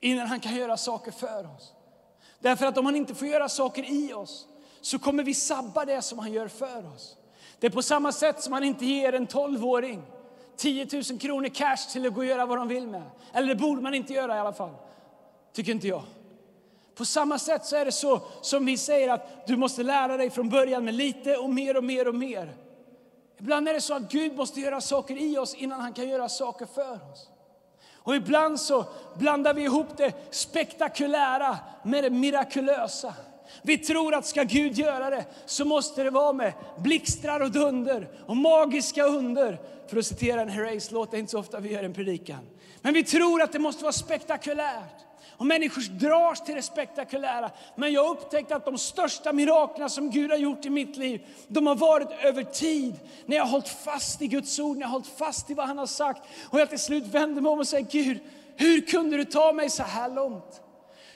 innan 0.00 0.26
han 0.26 0.40
kan 0.40 0.54
göra 0.56 0.76
saker 0.76 1.10
för 1.10 1.54
oss. 1.56 1.72
Därför 2.40 2.66
att 2.66 2.78
om 2.78 2.86
han 2.86 2.96
inte 2.96 3.14
får 3.14 3.28
göra 3.28 3.48
saker 3.48 3.90
i 3.90 4.12
oss 4.12 4.46
så 4.80 4.98
kommer 4.98 5.24
vi 5.24 5.34
sabba 5.34 5.84
det 5.84 6.02
som 6.02 6.18
han 6.18 6.32
gör 6.32 6.48
för 6.48 6.94
oss. 6.94 7.16
Det 7.58 7.66
är 7.66 7.70
på 7.70 7.82
samma 7.82 8.12
sätt 8.12 8.42
som 8.42 8.50
man 8.50 8.64
inte 8.64 8.86
ger 8.86 9.12
en 9.12 9.26
12-åring 9.26 10.02
10 10.56 10.86
000 10.92 11.18
kronor 11.18 11.48
cash 11.48 11.92
till 11.92 12.06
att 12.06 12.14
gå 12.14 12.20
och 12.20 12.26
göra 12.26 12.46
vad 12.46 12.58
de 12.58 12.68
vill 12.68 12.86
med. 12.86 13.10
Eller 13.32 13.48
det 13.48 13.56
borde 13.56 13.82
man 13.82 13.94
inte 13.94 14.12
göra 14.12 14.36
i 14.36 14.38
alla 14.38 14.52
fall. 14.52 14.74
Tycker 15.52 15.72
inte 15.72 15.88
jag. 15.88 16.02
På 17.00 17.04
samma 17.06 17.38
sätt 17.38 17.66
så 17.66 17.76
är 17.76 17.84
det 17.84 17.92
så 17.92 18.20
som 18.40 18.64
vi 18.64 18.76
säger 18.76 19.08
att 19.08 19.46
du 19.46 19.56
måste 19.56 19.82
lära 19.82 20.16
dig 20.16 20.30
från 20.30 20.48
början 20.48 20.84
med 20.84 20.94
lite 20.94 21.36
och 21.36 21.50
mer 21.50 21.76
och 21.76 21.84
mer 21.84 22.08
och 22.08 22.14
mer. 22.14 22.52
Ibland 23.38 23.68
är 23.68 23.74
det 23.74 23.80
så 23.80 23.94
att 23.94 24.12
Gud 24.12 24.36
måste 24.36 24.60
göra 24.60 24.80
saker 24.80 25.16
i 25.16 25.38
oss 25.38 25.54
innan 25.54 25.80
han 25.80 25.92
kan 25.92 26.08
göra 26.08 26.28
saker 26.28 26.66
för 26.66 26.92
oss. 27.12 27.28
Och 27.94 28.16
ibland 28.16 28.60
så 28.60 28.84
blandar 29.18 29.54
vi 29.54 29.62
ihop 29.62 29.86
det 29.96 30.12
spektakulära 30.30 31.58
med 31.84 32.04
det 32.04 32.10
mirakulösa. 32.10 33.14
Vi 33.62 33.78
tror 33.78 34.14
att 34.14 34.26
ska 34.26 34.42
Gud 34.42 34.78
göra 34.78 35.10
det 35.10 35.24
så 35.46 35.64
måste 35.64 36.02
det 36.02 36.10
vara 36.10 36.32
med 36.32 36.52
blixtrar 36.78 37.40
och 37.40 37.50
dunder 37.50 38.08
och 38.26 38.36
magiska 38.36 39.04
under. 39.04 39.60
För 39.88 39.96
att 39.96 40.06
citera 40.06 40.40
en 40.42 40.48
Herreys-låt, 40.48 41.10
det 41.10 41.16
är 41.16 41.18
inte 41.18 41.30
så 41.30 41.38
ofta 41.38 41.60
vi 41.60 41.72
gör 41.72 41.84
en 41.84 41.94
predikan. 41.94 42.48
Men 42.82 42.94
vi 42.94 43.04
tror 43.04 43.42
att 43.42 43.52
det 43.52 43.58
måste 43.58 43.82
vara 43.82 43.92
spektakulärt. 43.92 45.09
Och 45.36 45.46
människor 45.46 45.82
dras 45.98 46.44
till 46.44 46.54
det 46.54 46.62
spektakulära. 46.62 47.50
Men 47.74 47.92
jag 47.92 48.04
har 48.04 48.10
upptäckt 48.10 48.52
att 48.52 48.64
de 48.64 48.78
största 48.78 49.32
miraklerna 49.32 49.88
som 49.88 50.10
Gud 50.10 50.30
har 50.30 50.38
gjort 50.38 50.64
i 50.64 50.70
mitt 50.70 50.96
liv, 50.96 51.26
de 51.48 51.66
har 51.66 51.74
varit 51.74 52.10
över 52.24 52.44
tid. 52.44 52.94
När 53.26 53.36
jag 53.36 53.44
har 53.44 53.50
hållit 53.50 53.68
fast 53.68 54.22
i 54.22 54.26
Guds 54.26 54.58
ord, 54.58 54.76
när 54.76 54.82
jag 54.82 54.88
har 54.88 54.92
hållit 54.92 55.18
fast 55.18 55.50
i 55.50 55.54
vad 55.54 55.66
han 55.66 55.78
har 55.78 55.86
sagt. 55.86 56.22
Och 56.50 56.60
jag 56.60 56.68
till 56.68 56.78
slut 56.78 57.04
vänder 57.04 57.42
mig 57.42 57.50
om 57.50 57.58
och 57.58 57.68
säger, 57.68 57.86
Gud, 57.90 58.18
hur 58.56 58.80
kunde 58.80 59.16
du 59.16 59.24
ta 59.24 59.52
mig 59.52 59.70
så 59.70 59.82
här 59.82 60.10
långt? 60.10 60.60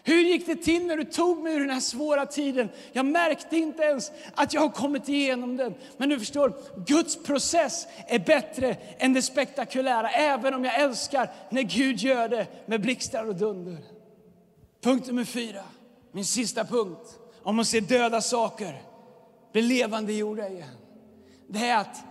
Hur 0.07 0.21
gick 0.21 0.47
det 0.47 0.57
till 0.57 0.87
när 0.87 0.97
du 0.97 1.05
tog 1.05 1.43
mig 1.43 1.55
ur 1.55 1.61
den 1.61 1.71
här 1.71 1.81
svåra 1.81 2.27
tiden? 2.27 2.69
Jag 2.93 3.07
märkte 3.07 3.57
inte 3.57 3.83
ens 3.83 4.13
att 4.35 4.55
jag 4.55 4.61
har 4.61 4.69
kommit 4.69 5.09
igenom 5.09 5.57
den. 5.57 5.75
Men 5.97 6.09
du 6.09 6.19
förstår, 6.19 6.53
Guds 6.87 7.23
process 7.23 7.87
är 8.07 8.19
bättre 8.19 8.77
än 8.99 9.13
det 9.13 9.23
spektakulära. 9.23 10.11
Även 10.11 10.55
om 10.55 10.65
jag 10.65 10.81
älskar 10.81 11.31
när 11.51 11.63
Gud 11.63 11.99
gör 11.99 12.29
det 12.29 12.47
med 12.67 12.81
blixtar 12.81 13.29
och 13.29 13.35
dunder. 13.35 13.94
Punkt 14.85 15.07
nummer 15.07 15.25
fyra, 15.25 15.63
min 16.13 16.25
sista 16.25 16.65
punkt, 16.65 17.19
om 17.43 17.59
att 17.59 17.67
se 17.67 17.81
döda 17.81 18.21
saker 18.21 18.83
bli 19.53 19.63
levande 19.63 20.13
gjorda 20.13 20.49
igen. 20.49 20.77
Det 21.49 21.67
är 21.67 21.81
att 21.81 22.03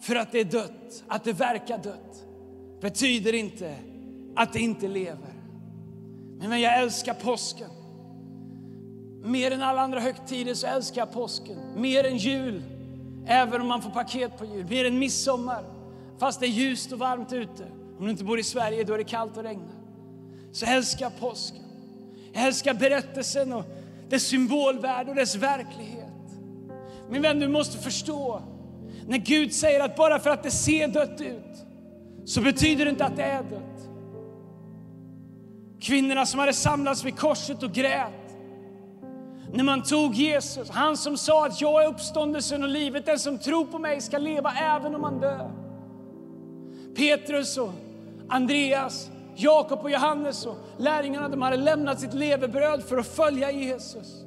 för 0.00 0.16
att 0.16 0.32
det 0.32 0.40
är 0.40 0.44
dött, 0.44 1.04
att 1.08 1.24
det 1.24 1.32
verkar 1.32 1.78
dött, 1.78 2.24
betyder 2.80 3.32
inte 3.32 3.76
att 4.36 4.52
det 4.52 4.60
inte 4.60 4.88
lever. 4.88 5.34
Men 6.38 6.60
jag 6.60 6.78
älskar 6.78 7.14
påsken. 7.14 7.70
Mer 9.24 9.50
än 9.50 9.62
alla 9.62 9.82
andra 9.82 10.00
högtider 10.00 10.54
så 10.54 10.66
älskar 10.66 11.00
jag 11.00 11.12
påsken. 11.12 11.58
Mer 11.76 12.04
än 12.04 12.16
jul, 12.16 12.62
även 13.26 13.60
om 13.60 13.66
man 13.66 13.82
får 13.82 13.90
paket 13.90 14.38
på 14.38 14.44
jul. 14.44 14.66
Mer 14.68 14.84
än 14.84 14.98
midsommar, 14.98 15.64
fast 16.18 16.40
det 16.40 16.46
är 16.46 16.50
ljust 16.50 16.92
och 16.92 16.98
varmt 16.98 17.32
ute. 17.32 17.66
Om 17.98 18.04
du 18.04 18.10
inte 18.10 18.24
bor 18.24 18.38
i 18.38 18.42
Sverige, 18.42 18.84
då 18.84 18.94
är 18.94 18.98
det 18.98 19.04
kallt 19.04 19.36
och 19.36 19.42
regnar. 19.42 19.76
Så 20.52 20.66
älskar 20.66 21.04
jag 21.04 21.20
påsken. 21.20 21.71
Jag 22.32 22.46
älskar 22.46 22.74
berättelsen 22.74 23.52
och 23.52 23.64
dess 24.08 24.22
symbolvärde 24.22 25.10
och 25.10 25.16
dess 25.16 25.34
verklighet. 25.34 26.08
Min 27.10 27.22
vän, 27.22 27.40
du 27.40 27.48
måste 27.48 27.78
förstå. 27.78 28.42
När 29.06 29.18
Gud 29.18 29.52
säger 29.52 29.80
att 29.80 29.96
bara 29.96 30.18
för 30.18 30.30
att 30.30 30.42
det 30.42 30.50
ser 30.50 30.88
dött 30.88 31.20
ut, 31.20 31.66
så 32.24 32.40
betyder 32.40 32.84
det 32.84 32.90
inte 32.90 33.04
att 33.04 33.16
det 33.16 33.22
är 33.22 33.42
dött. 33.42 33.88
Kvinnorna 35.80 36.26
som 36.26 36.40
hade 36.40 36.52
samlats 36.52 37.04
vid 37.04 37.18
korset 37.18 37.62
och 37.62 37.72
grät. 37.72 38.08
När 39.52 39.64
man 39.64 39.82
tog 39.82 40.14
Jesus, 40.14 40.70
han 40.70 40.96
som 40.96 41.16
sa 41.16 41.46
att 41.46 41.60
jag 41.60 41.84
är 41.84 41.88
uppståndelsen 41.88 42.62
och 42.62 42.68
livet, 42.68 43.06
den 43.06 43.18
som 43.18 43.38
tror 43.38 43.64
på 43.64 43.78
mig 43.78 44.00
ska 44.00 44.18
leva 44.18 44.52
även 44.52 44.94
om 44.94 45.04
han 45.04 45.20
dör. 45.20 45.50
Petrus 46.96 47.58
och 47.58 47.72
Andreas, 48.28 49.10
Jakob 49.34 49.78
och 49.78 49.90
Johannes 49.90 50.46
och 50.46 50.56
lärjungarna 50.78 51.28
de 51.28 51.42
hade 51.42 51.56
lämnat 51.56 52.00
sitt 52.00 52.14
levebröd 52.14 52.82
för 52.82 52.98
att 52.98 53.06
följa 53.06 53.50
Jesus. 53.50 54.24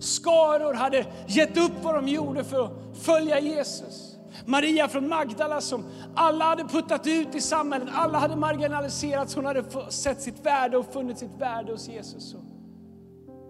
Skaror 0.00 0.74
hade 0.74 1.06
gett 1.26 1.56
upp 1.56 1.72
vad 1.82 1.94
de 1.94 2.08
gjorde 2.08 2.44
för 2.44 2.64
att 2.64 2.98
följa 2.98 3.40
Jesus. 3.40 4.16
Maria 4.46 4.88
från 4.88 5.08
Magdala 5.08 5.60
som 5.60 5.84
alla 6.14 6.44
hade 6.44 6.64
puttat 6.64 7.06
ut 7.06 7.34
i 7.34 7.40
samhället, 7.40 7.88
alla 7.92 8.18
hade 8.18 8.36
marginaliserats. 8.36 9.34
Hon 9.34 9.46
hade 9.46 9.64
sett 9.90 10.22
sitt 10.22 10.46
värde 10.46 10.76
och 10.76 10.92
funnit 10.92 11.18
sitt 11.18 11.34
värde 11.38 11.72
hos 11.72 11.88
Jesus. 11.88 12.30
Så 12.30 12.38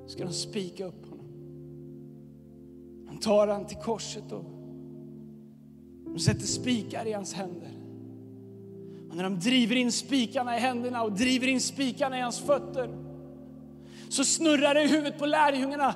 ska 0.06 0.24
de 0.24 0.32
spika 0.32 0.86
upp 0.86 1.08
honom. 1.08 1.26
De 3.06 3.18
tar 3.18 3.48
han 3.48 3.66
till 3.66 3.76
korset 3.76 4.32
och 4.32 4.44
de 6.04 6.18
sätter 6.18 6.46
spikar 6.46 7.06
i 7.06 7.12
hans 7.12 7.34
händer. 7.34 7.77
Och 9.10 9.16
när 9.16 9.24
de 9.24 9.38
driver 9.38 9.76
in 9.76 9.92
spikarna 9.92 10.56
i 10.56 10.60
händerna 10.60 11.02
och 11.02 11.12
driver 11.12 11.46
in 11.46 11.60
spikarna 11.60 12.18
i 12.18 12.20
hans 12.20 12.40
fötter 12.40 12.90
så 14.08 14.24
snurrar 14.24 14.74
det 14.74 14.82
i 14.82 14.86
huvudet 14.86 15.18
på 15.18 15.26
lärjungarna. 15.26 15.94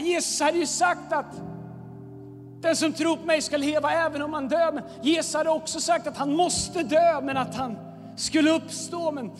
Jesus 0.00 0.40
hade 0.40 0.58
ju 0.58 0.66
sagt 0.66 1.12
att 1.12 1.42
den 2.60 2.76
som 2.76 2.92
tror 2.92 3.16
på 3.16 3.26
mig 3.26 3.42
ska 3.42 3.56
leva 3.56 3.92
även 3.92 4.22
om 4.22 4.32
han 4.32 4.48
dör. 4.48 4.72
Men 4.72 4.84
Jesus 5.02 5.34
hade 5.34 5.50
också 5.50 5.80
sagt 5.80 6.06
att 6.06 6.16
han 6.16 6.36
måste 6.36 6.82
dö, 6.82 7.20
men 7.20 7.36
att 7.36 7.54
han 7.54 7.76
skulle 8.16 8.50
uppstå. 8.50 9.12
Men 9.12 9.30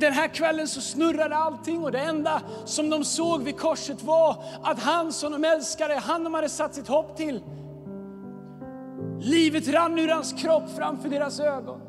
den 0.00 0.12
här 0.12 0.28
kvällen 0.28 0.68
så 0.68 0.80
snurrade 0.80 1.36
allting 1.36 1.84
och 1.84 1.92
det 1.92 2.00
enda 2.00 2.42
som 2.64 2.90
de 2.90 3.04
såg 3.04 3.42
vid 3.42 3.58
korset 3.58 4.02
var 4.02 4.44
att 4.62 4.78
han 4.78 5.12
som 5.12 5.32
de 5.32 5.44
älskade, 5.44 5.94
han 5.94 6.24
de 6.24 6.34
hade 6.34 6.48
satt 6.48 6.74
sitt 6.74 6.88
hopp 6.88 7.16
till, 7.16 7.42
livet 9.20 9.68
rann 9.68 9.98
ur 9.98 10.08
hans 10.08 10.32
kropp 10.32 10.64
framför 10.76 11.08
deras 11.08 11.40
ögon. 11.40 11.87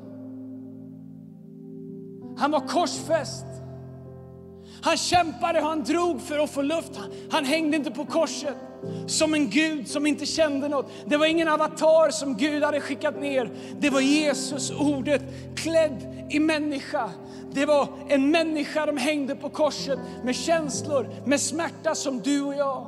Han 2.39 2.51
var 2.51 2.67
korsfäst. 2.67 3.45
Han 4.81 4.97
kämpade 4.97 5.59
och 5.59 5.67
han 5.67 5.83
drog 5.83 6.21
för 6.21 6.39
att 6.39 6.49
få 6.49 6.61
luft. 6.61 6.95
Han, 6.97 7.09
han 7.31 7.45
hängde 7.45 7.77
inte 7.77 7.91
på 7.91 8.05
korset 8.05 8.55
som 9.07 9.33
en 9.33 9.49
Gud 9.49 9.87
som 9.87 10.07
inte 10.07 10.25
kände 10.25 10.69
något. 10.69 10.91
Det 11.05 11.17
var 11.17 11.25
ingen 11.25 11.47
avatar 11.47 12.11
som 12.11 12.37
Gud 12.37 12.63
hade 12.63 12.81
skickat 12.81 13.21
ner. 13.21 13.51
Det 13.79 13.89
var 13.89 14.01
Jesus, 14.01 14.71
ordet, 14.71 15.21
klädd 15.55 16.27
i 16.29 16.39
människa. 16.39 17.09
Det 17.51 17.65
var 17.65 17.87
en 18.07 18.31
människa 18.31 18.85
de 18.85 18.97
hängde 18.97 19.35
på 19.35 19.49
korset 19.49 19.99
med 20.23 20.35
känslor, 20.35 21.09
med 21.25 21.41
smärta 21.41 21.95
som 21.95 22.19
du 22.19 22.41
och 22.41 22.55
jag. 22.55 22.87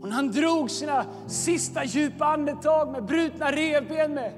Och 0.00 0.08
när 0.08 0.14
han 0.14 0.32
drog 0.32 0.70
sina 0.70 1.04
sista 1.28 1.84
djupa 1.84 2.24
andetag 2.24 2.92
med 2.92 3.04
brutna 3.04 3.52
revben, 3.52 4.14
med 4.14 4.32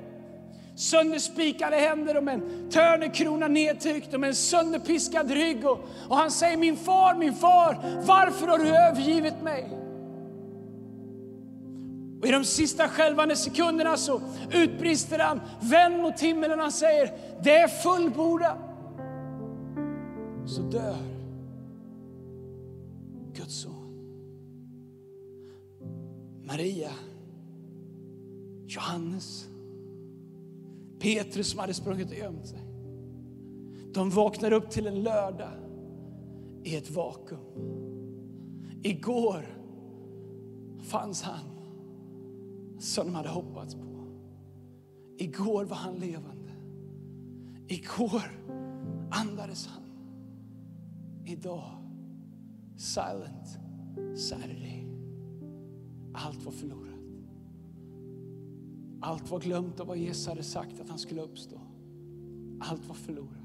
sönderspikade 0.80 1.76
händer 1.76 2.16
och 2.16 2.24
med 2.24 2.34
en 2.34 2.70
törnekrona 2.70 3.48
nedtryckt 3.48 4.14
och 4.14 4.20
med 4.20 4.28
en 4.28 4.34
sönderpiskad 4.34 5.30
rygg. 5.30 5.66
Och, 5.66 5.80
och 6.08 6.16
han 6.16 6.30
säger, 6.30 6.56
min 6.56 6.76
far, 6.76 7.14
min 7.14 7.34
far, 7.34 8.00
varför 8.06 8.46
har 8.46 8.58
du 8.58 8.68
övergivit 8.68 9.42
mig? 9.42 9.68
Och 12.20 12.26
I 12.26 12.30
de 12.30 12.44
sista 12.44 12.88
skälvande 12.88 13.36
sekunderna 13.36 13.96
så 13.96 14.20
utbrister 14.52 15.18
han, 15.18 15.40
vänd 15.60 16.02
mot 16.02 16.20
himlen 16.20 16.52
och 16.52 16.58
han 16.58 16.72
säger, 16.72 17.12
det 17.42 17.56
är 17.56 17.68
fullbordat. 17.68 18.58
Så 20.46 20.62
dör 20.62 20.96
Guds 23.32 23.62
son. 23.62 23.76
Maria, 26.44 26.90
Johannes, 28.66 29.46
Petrus 31.00 31.50
som 31.50 31.60
hade 31.60 31.74
sprungit 31.74 32.10
och 32.10 32.16
gömt 32.16 32.46
sig. 32.46 32.60
De 33.94 34.10
vaknar 34.10 34.52
upp 34.52 34.70
till 34.70 34.86
en 34.86 35.02
lördag 35.02 35.52
i 36.64 36.76
ett 36.76 36.90
vakuum. 36.90 37.40
Igår 38.82 39.46
fanns 40.82 41.22
han 41.22 41.44
som 42.78 43.06
de 43.06 43.14
hade 43.14 43.28
hoppats 43.28 43.74
på. 43.74 44.06
Igår 45.18 45.64
var 45.64 45.76
han 45.76 45.94
levande. 45.94 46.50
Igår 47.68 48.44
andades 49.10 49.66
han. 49.66 49.82
Idag, 51.26 51.70
silent 52.76 53.58
Saturday. 54.18 54.86
Allt 56.14 56.44
var 56.44 56.52
förlorat. 56.52 56.89
Allt 59.00 59.30
var 59.30 59.40
glömt 59.40 59.80
av 59.80 59.86
vad 59.86 59.96
Jesus 59.96 60.26
hade 60.26 60.42
sagt 60.42 60.80
att 60.80 60.88
han 60.88 60.98
skulle 60.98 61.22
uppstå. 61.22 61.60
Allt 62.60 62.88
var 62.88 62.94
förlorat. 62.94 63.39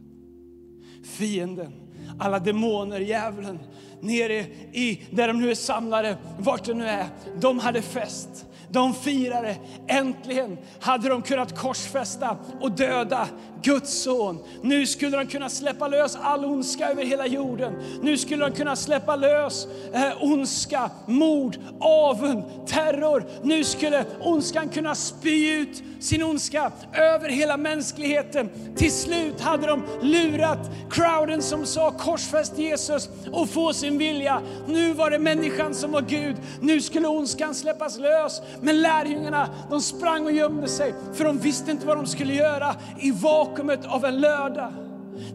Fienden, 1.03 1.73
alla 2.19 2.39
demoner, 2.39 2.99
djävulen, 2.99 3.59
nere 4.01 4.39
i 4.73 5.01
där 5.11 5.27
de 5.27 5.41
nu 5.41 5.51
är 5.51 5.55
samlade, 5.55 6.17
vart 6.39 6.65
de 6.65 6.73
nu 6.73 6.87
är, 6.87 7.05
de 7.39 7.59
hade 7.59 7.81
fest. 7.81 8.45
De 8.69 8.93
firade. 8.93 9.55
Äntligen 9.87 10.57
hade 10.79 11.09
de 11.09 11.21
kunnat 11.21 11.59
korsfästa 11.59 12.37
och 12.61 12.71
döda 12.71 13.27
Guds 13.61 14.03
son. 14.03 14.43
Nu 14.61 14.85
skulle 14.85 15.17
de 15.17 15.27
kunna 15.27 15.49
släppa 15.49 15.87
lös 15.87 16.17
all 16.21 16.45
ondska 16.45 16.89
över 16.89 17.05
hela 17.05 17.27
jorden. 17.27 17.73
Nu 18.01 18.17
skulle 18.17 18.45
de 18.45 18.55
kunna 18.55 18.75
släppa 18.75 19.15
lös 19.15 19.67
eh, 19.93 20.23
ondska, 20.23 20.89
mord, 21.05 21.57
avund, 21.79 22.43
terror. 22.67 23.25
Nu 23.43 23.63
skulle 23.63 24.05
ondskan 24.21 24.69
kunna 24.69 24.95
spy 24.95 25.51
ut 25.51 25.83
sin 25.99 26.23
ondska 26.23 26.71
över 26.93 27.29
hela 27.29 27.57
mänskligheten. 27.57 28.49
Till 28.75 28.91
slut 28.91 29.41
hade 29.41 29.67
de 29.67 29.83
lurat 30.01 30.71
crowden 30.89 31.41
som 31.41 31.65
sa 31.65 31.91
korsfäst 31.91 32.57
Jesus 32.57 33.09
och 33.31 33.49
få 33.49 33.73
sin 33.73 33.97
vilja. 33.97 34.41
Nu 34.67 34.93
var 34.93 35.09
det 35.09 35.19
människan 35.19 35.73
som 35.73 35.91
var 35.91 36.01
Gud. 36.01 36.35
Nu 36.61 36.81
skulle 36.81 37.07
ondskan 37.07 37.55
släppas 37.55 37.97
lös. 37.97 38.41
Men 38.61 38.81
lärjungarna 38.81 39.49
de 39.69 39.81
sprang 39.81 40.25
och 40.25 40.31
gömde 40.31 40.67
sig 40.67 40.93
för 41.13 41.23
de 41.23 41.37
visste 41.37 41.71
inte 41.71 41.87
vad 41.87 41.97
de 41.97 42.05
skulle 42.05 42.33
göra 42.33 42.75
i 42.99 43.11
vakuumet 43.11 43.85
av 43.85 44.05
en 44.05 44.21
lördag. 44.21 44.73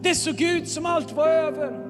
Det 0.01 0.15
såg 0.15 0.41
ut 0.41 0.69
som 0.69 0.85
allt 0.85 1.11
var 1.11 1.27
över. 1.27 1.80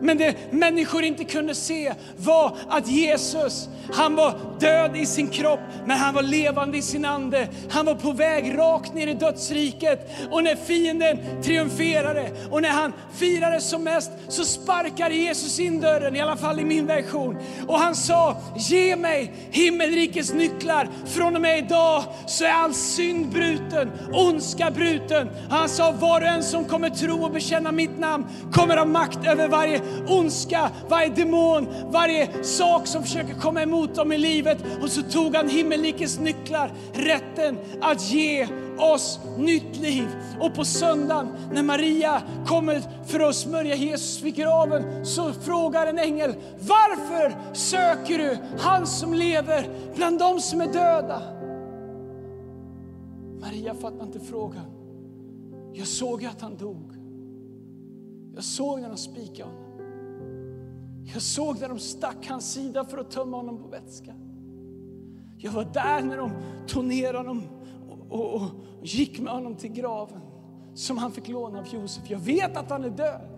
Men 0.00 0.18
det 0.18 0.34
människor 0.50 1.04
inte 1.04 1.24
kunde 1.24 1.54
se 1.54 1.94
var 2.16 2.56
att 2.68 2.88
Jesus, 2.88 3.68
han 3.92 4.14
var 4.14 4.34
död 4.60 4.96
i 4.96 5.06
sin 5.06 5.28
kropp, 5.28 5.60
men 5.86 5.98
han 5.98 6.14
var 6.14 6.22
levande 6.22 6.78
i 6.78 6.82
sin 6.82 7.04
ande. 7.04 7.48
Han 7.70 7.86
var 7.86 7.94
på 7.94 8.12
väg 8.12 8.58
rakt 8.58 8.94
ner 8.94 9.06
i 9.06 9.14
dödsriket. 9.14 10.10
Och 10.30 10.44
när 10.44 10.56
fienden 10.56 11.18
triumferade 11.42 12.30
och 12.50 12.62
när 12.62 12.68
han 12.68 12.92
firade 13.14 13.60
som 13.60 13.84
mest 13.84 14.10
så 14.28 14.44
sparkade 14.44 15.14
Jesus 15.14 15.60
in 15.60 15.80
dörren, 15.80 16.16
i 16.16 16.20
alla 16.20 16.36
fall 16.36 16.60
i 16.60 16.64
min 16.64 16.86
version. 16.86 17.38
Och 17.66 17.78
han 17.78 17.94
sa, 17.94 18.36
ge 18.56 18.96
mig 18.96 19.32
himmelrikets 19.50 20.32
nycklar. 20.32 20.88
Från 21.06 21.36
och 21.36 21.42
med 21.42 21.58
idag 21.58 22.04
så 22.26 22.44
är 22.44 22.52
all 22.52 22.74
synd 22.74 23.28
bruten, 23.28 23.90
ondska 24.12 24.70
bruten. 24.70 25.28
Han 25.50 25.68
sa, 25.68 25.92
var 25.92 26.20
och 26.20 26.26
en 26.26 26.42
som 26.42 26.64
kommer 26.64 26.90
tro 26.90 27.24
och 27.24 27.32
bekänna 27.32 27.72
mitt 27.72 27.98
namn 27.98 28.26
kommer 28.52 28.76
ha 28.76 28.84
makt 28.84 29.26
över 29.26 29.48
varje 29.48 29.77
varje 29.78 30.18
ondska, 30.18 30.70
varje 30.88 31.08
demon, 31.08 31.66
varje 31.90 32.44
sak 32.44 32.86
som 32.86 33.02
försöker 33.02 33.34
komma 33.34 33.62
emot 33.62 33.94
dem 33.94 34.12
i 34.12 34.18
livet. 34.18 34.58
Och 34.82 34.88
så 34.88 35.02
tog 35.02 35.34
han 35.34 35.48
himmelrikets 35.48 36.18
nycklar, 36.18 36.72
rätten 36.92 37.58
att 37.80 38.10
ge 38.10 38.48
oss 38.78 39.20
nytt 39.38 39.76
liv. 39.76 40.08
Och 40.40 40.54
på 40.54 40.64
söndagen 40.64 41.28
när 41.52 41.62
Maria 41.62 42.22
kommer 42.46 42.82
för 43.06 43.20
att 43.20 43.34
smörja 43.34 43.74
Jesus 43.74 44.22
vid 44.22 44.34
graven 44.34 45.06
så 45.06 45.32
frågar 45.32 45.86
en 45.86 45.98
ängel, 45.98 46.34
varför 46.60 47.54
söker 47.54 48.18
du 48.18 48.38
han 48.58 48.86
som 48.86 49.14
lever 49.14 49.68
bland 49.94 50.18
de 50.18 50.40
som 50.40 50.60
är 50.60 50.72
döda? 50.72 51.22
Maria 53.40 53.74
fattar 53.74 54.04
inte 54.04 54.20
frågan. 54.20 54.64
Jag 55.72 55.86
såg 55.86 56.22
ju 56.22 56.28
att 56.28 56.40
han 56.40 56.56
dog. 56.56 56.92
Jag 58.34 58.44
såg 58.44 58.80
när 58.80 58.88
de 58.88 58.96
spikade 58.96 59.50
honom. 59.50 59.67
Jag 61.12 61.22
såg 61.22 61.60
när 61.60 61.68
de 61.68 61.78
stack 61.78 62.28
hans 62.28 62.52
sida 62.52 62.84
för 62.84 62.98
att 62.98 63.10
tömma 63.10 63.36
honom 63.36 63.62
på 63.62 63.68
vätska. 63.68 64.14
Jag 65.38 65.52
var 65.52 65.64
där 65.64 66.02
när 66.02 66.16
de 66.16 66.32
tog 66.66 66.84
ner 66.84 67.14
honom 67.14 67.42
och, 67.88 68.12
och, 68.12 68.34
och, 68.34 68.50
gick 68.82 69.20
med 69.20 69.32
honom 69.32 69.54
till 69.56 69.72
graven 69.72 70.20
som 70.74 70.98
han 70.98 71.12
fick 71.12 71.28
låna 71.28 71.58
av 71.58 71.68
Josef. 71.74 72.10
Jag 72.10 72.18
vet 72.18 72.56
att 72.56 72.70
han 72.70 72.84
är 72.84 72.90
död. 72.90 73.28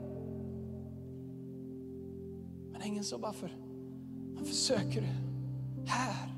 Men 2.73 2.83
ängeln 2.83 3.05
sa, 3.05 3.17
varför, 3.17 3.51
varför 4.35 4.55
söker 4.55 5.01
du 5.01 5.87
här? 5.87 6.29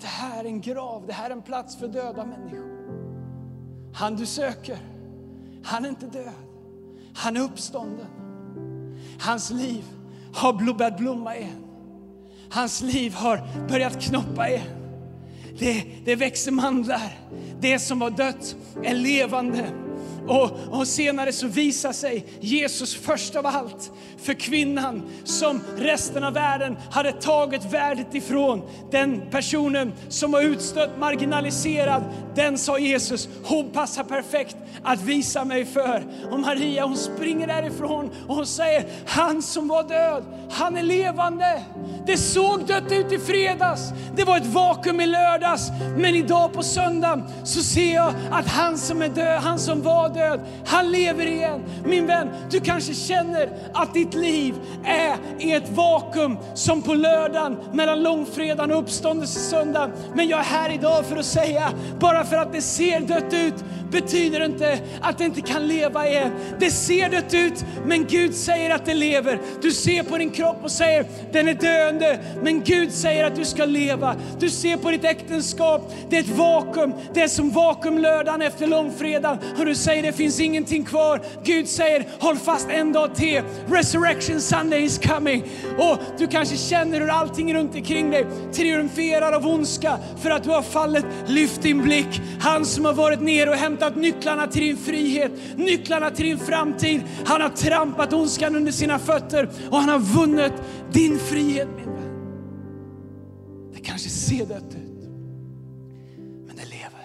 Det 0.00 0.06
här 0.06 0.44
är 0.44 0.48
en 0.48 0.60
grav, 0.60 1.06
det 1.06 1.12
här 1.12 1.30
är 1.30 1.34
en 1.34 1.42
plats 1.42 1.76
för 1.76 1.88
döda 1.88 2.26
människor. 2.26 2.72
Han 3.94 4.16
du 4.16 4.26
söker, 4.26 4.78
han 5.64 5.84
är 5.84 5.88
inte 5.88 6.06
död. 6.06 6.32
Han 7.14 7.36
är 7.36 7.40
uppstånden. 7.40 8.06
Hans 9.20 9.50
liv 9.50 9.84
har 10.34 10.52
börjat 10.52 10.98
blomma 10.98 11.36
igen. 11.36 11.64
Hans 12.50 12.80
liv 12.80 13.14
har 13.14 13.40
börjat 13.68 14.02
knoppa 14.02 14.48
igen. 14.48 14.66
Det, 15.58 15.84
det 16.04 16.16
växer 16.16 16.52
mandlar. 16.52 17.18
Det 17.60 17.78
som 17.78 17.98
var 17.98 18.10
dött 18.10 18.56
är 18.82 18.94
levande. 18.94 19.81
Och, 20.26 20.50
och, 20.70 20.88
senare 20.88 21.32
så 21.32 21.46
visar 21.46 21.92
sig 21.92 22.26
Jesus 22.40 22.94
först 22.94 23.36
av 23.36 23.46
allt 23.46 23.92
för 24.22 24.34
kvinnan 24.34 25.02
som 25.24 25.60
resten 25.76 26.24
av 26.24 26.32
världen 26.32 26.76
hade 26.90 27.12
tagit 27.12 27.72
värdet 27.72 28.14
ifrån. 28.14 28.62
Den 28.90 29.22
personen 29.30 29.92
som 30.08 30.32
var 30.32 30.40
utstött, 30.40 30.98
marginaliserad, 30.98 32.04
den 32.34 32.58
sa 32.58 32.78
Jesus, 32.78 33.28
hon 33.44 33.70
passar 33.70 34.04
perfekt 34.04 34.56
att 34.82 35.02
visa 35.02 35.44
mig 35.44 35.64
för. 35.64 36.04
Och 36.30 36.40
Maria 36.40 36.86
hon 36.86 36.96
springer 36.96 37.46
därifrån 37.46 38.10
och 38.28 38.34
hon 38.34 38.46
säger, 38.46 38.84
han 39.06 39.42
som 39.42 39.68
var 39.68 39.82
död, 39.82 40.24
han 40.50 40.76
är 40.76 40.82
levande. 40.82 41.62
Det 42.06 42.16
såg 42.16 42.66
dött 42.66 42.92
ut 42.92 43.12
i 43.12 43.18
fredags, 43.18 43.80
det 44.16 44.24
var 44.24 44.36
ett 44.36 44.46
vakuum 44.46 45.00
i 45.00 45.06
lördags, 45.06 45.68
men 45.96 46.14
idag 46.14 46.52
på 46.52 46.62
söndag 46.62 47.22
så 47.44 47.62
ser 47.62 47.94
jag 47.94 48.14
att 48.30 48.46
han 48.46 48.78
som 48.78 49.02
är 49.02 49.08
död, 49.08 49.40
han 49.42 49.58
som 49.58 49.82
var 49.82 50.08
död, 50.14 50.40
han 50.66 50.90
lever 50.90 51.26
igen. 51.26 51.60
Min 51.84 52.06
vän, 52.06 52.28
du 52.50 52.60
kanske 52.60 52.94
känner 52.94 53.48
att 53.74 53.94
ditt 53.94 54.14
liv 54.14 54.54
är 54.84 55.16
i 55.38 55.52
ett 55.52 55.70
vakuum 55.70 56.38
som 56.54 56.82
på 56.82 56.94
lördagen 56.94 57.58
mellan 57.72 58.02
långfredagen 58.02 58.72
och 58.72 58.78
uppståndelsesöndagen. 58.82 59.90
Men 60.14 60.28
jag 60.28 60.40
är 60.40 60.44
här 60.44 60.70
idag 60.70 61.06
för 61.06 61.16
att 61.16 61.26
säga, 61.26 61.72
bara 62.00 62.24
för 62.24 62.36
att 62.36 62.52
det 62.52 62.62
ser 62.62 63.00
dött 63.00 63.32
ut 63.32 63.64
betyder 63.92 64.44
inte 64.44 64.78
att 65.00 65.18
det 65.18 65.24
inte 65.24 65.40
kan 65.40 65.66
leva 65.68 66.08
igen. 66.08 66.32
Det 66.58 66.70
ser 66.70 67.10
dött 67.10 67.34
ut, 67.34 67.64
men 67.84 68.06
Gud 68.06 68.34
säger 68.34 68.74
att 68.74 68.86
det 68.86 68.94
lever. 68.94 69.38
Du 69.62 69.70
ser 69.70 70.02
på 70.02 70.18
din 70.18 70.30
kropp 70.30 70.56
och 70.62 70.70
säger, 70.70 71.06
den 71.32 71.48
är 71.48 71.54
döende, 71.54 72.18
men 72.42 72.62
Gud 72.62 72.92
säger 72.92 73.24
att 73.24 73.36
du 73.36 73.44
ska 73.44 73.64
leva. 73.64 74.16
Du 74.38 74.50
ser 74.50 74.76
på 74.76 74.90
ditt 74.90 75.04
äktenskap, 75.04 75.92
det 76.08 76.16
är 76.16 76.20
ett 76.20 76.28
vakuum. 76.28 76.92
Det 77.14 77.20
är 77.20 77.28
som 77.28 77.50
vakuumlördagen 77.50 78.42
efter 78.42 78.66
långfredagen 78.66 79.38
och 79.58 79.66
du 79.66 79.74
säger, 79.74 80.01
det 80.02 80.12
finns 80.12 80.40
ingenting 80.40 80.84
kvar. 80.84 81.20
Gud 81.44 81.68
säger, 81.68 82.06
håll 82.20 82.36
fast 82.36 82.68
en 82.68 82.92
dag 82.92 83.14
till. 83.14 83.42
Resurrection 83.66 84.40
Sunday 84.40 84.84
is 84.84 84.98
coming. 84.98 85.44
Och 85.78 85.98
du 86.18 86.26
kanske 86.26 86.56
känner 86.56 87.00
hur 87.00 87.08
allting 87.08 87.54
runt 87.54 87.74
omkring 87.74 88.10
dig 88.10 88.26
triumferar 88.52 89.32
av 89.32 89.46
ondska 89.46 89.98
för 90.22 90.30
att 90.30 90.44
du 90.44 90.50
har 90.50 90.62
fallit. 90.62 91.04
Lyft 91.26 91.62
din 91.62 91.82
blick. 91.82 92.20
Han 92.40 92.64
som 92.64 92.84
har 92.84 92.92
varit 92.92 93.20
nere 93.20 93.50
och 93.50 93.56
hämtat 93.56 93.96
nycklarna 93.96 94.46
till 94.46 94.62
din 94.62 94.76
frihet, 94.76 95.32
nycklarna 95.56 96.10
till 96.10 96.24
din 96.24 96.38
framtid. 96.38 97.02
Han 97.24 97.40
har 97.40 97.48
trampat 97.48 98.12
ondskan 98.12 98.56
under 98.56 98.72
sina 98.72 98.98
fötter 98.98 99.48
och 99.70 99.78
han 99.78 99.88
har 99.88 99.98
vunnit 99.98 100.52
din 100.92 101.18
frihet 101.18 101.68
min 101.76 101.94
vän. 101.94 102.02
Det 103.74 103.80
kanske 103.80 104.08
ser 104.08 104.46
dött 104.46 104.74
ut, 104.74 105.08
men 106.46 106.56
det 106.56 106.64
lever. 106.64 107.02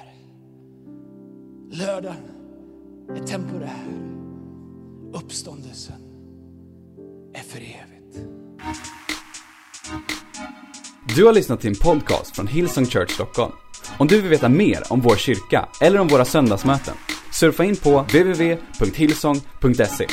Lördagen 1.71 2.36
är 3.15 3.27
temporär. 3.27 3.87
Uppståndelsen 5.13 6.01
är 7.33 7.43
för 7.43 7.57
evigt. 7.57 8.27
Du 11.15 11.25
har 11.25 11.33
lyssnat 11.33 11.61
till 11.61 11.69
en 11.69 11.75
podcast 11.75 12.35
från 12.35 12.47
Hillsong 12.47 12.85
Church 12.85 13.11
Stockholm. 13.11 13.51
Om 13.97 14.07
du 14.07 14.21
vill 14.21 14.29
veta 14.29 14.49
mer 14.49 14.83
om 14.89 15.01
vår 15.01 15.15
kyrka 15.15 15.69
eller 15.81 15.99
om 15.99 16.07
våra 16.07 16.25
söndagsmöten, 16.25 16.95
surfa 17.31 17.63
in 17.63 17.75
på 17.75 18.01
www.hillsong.se. 18.01 20.07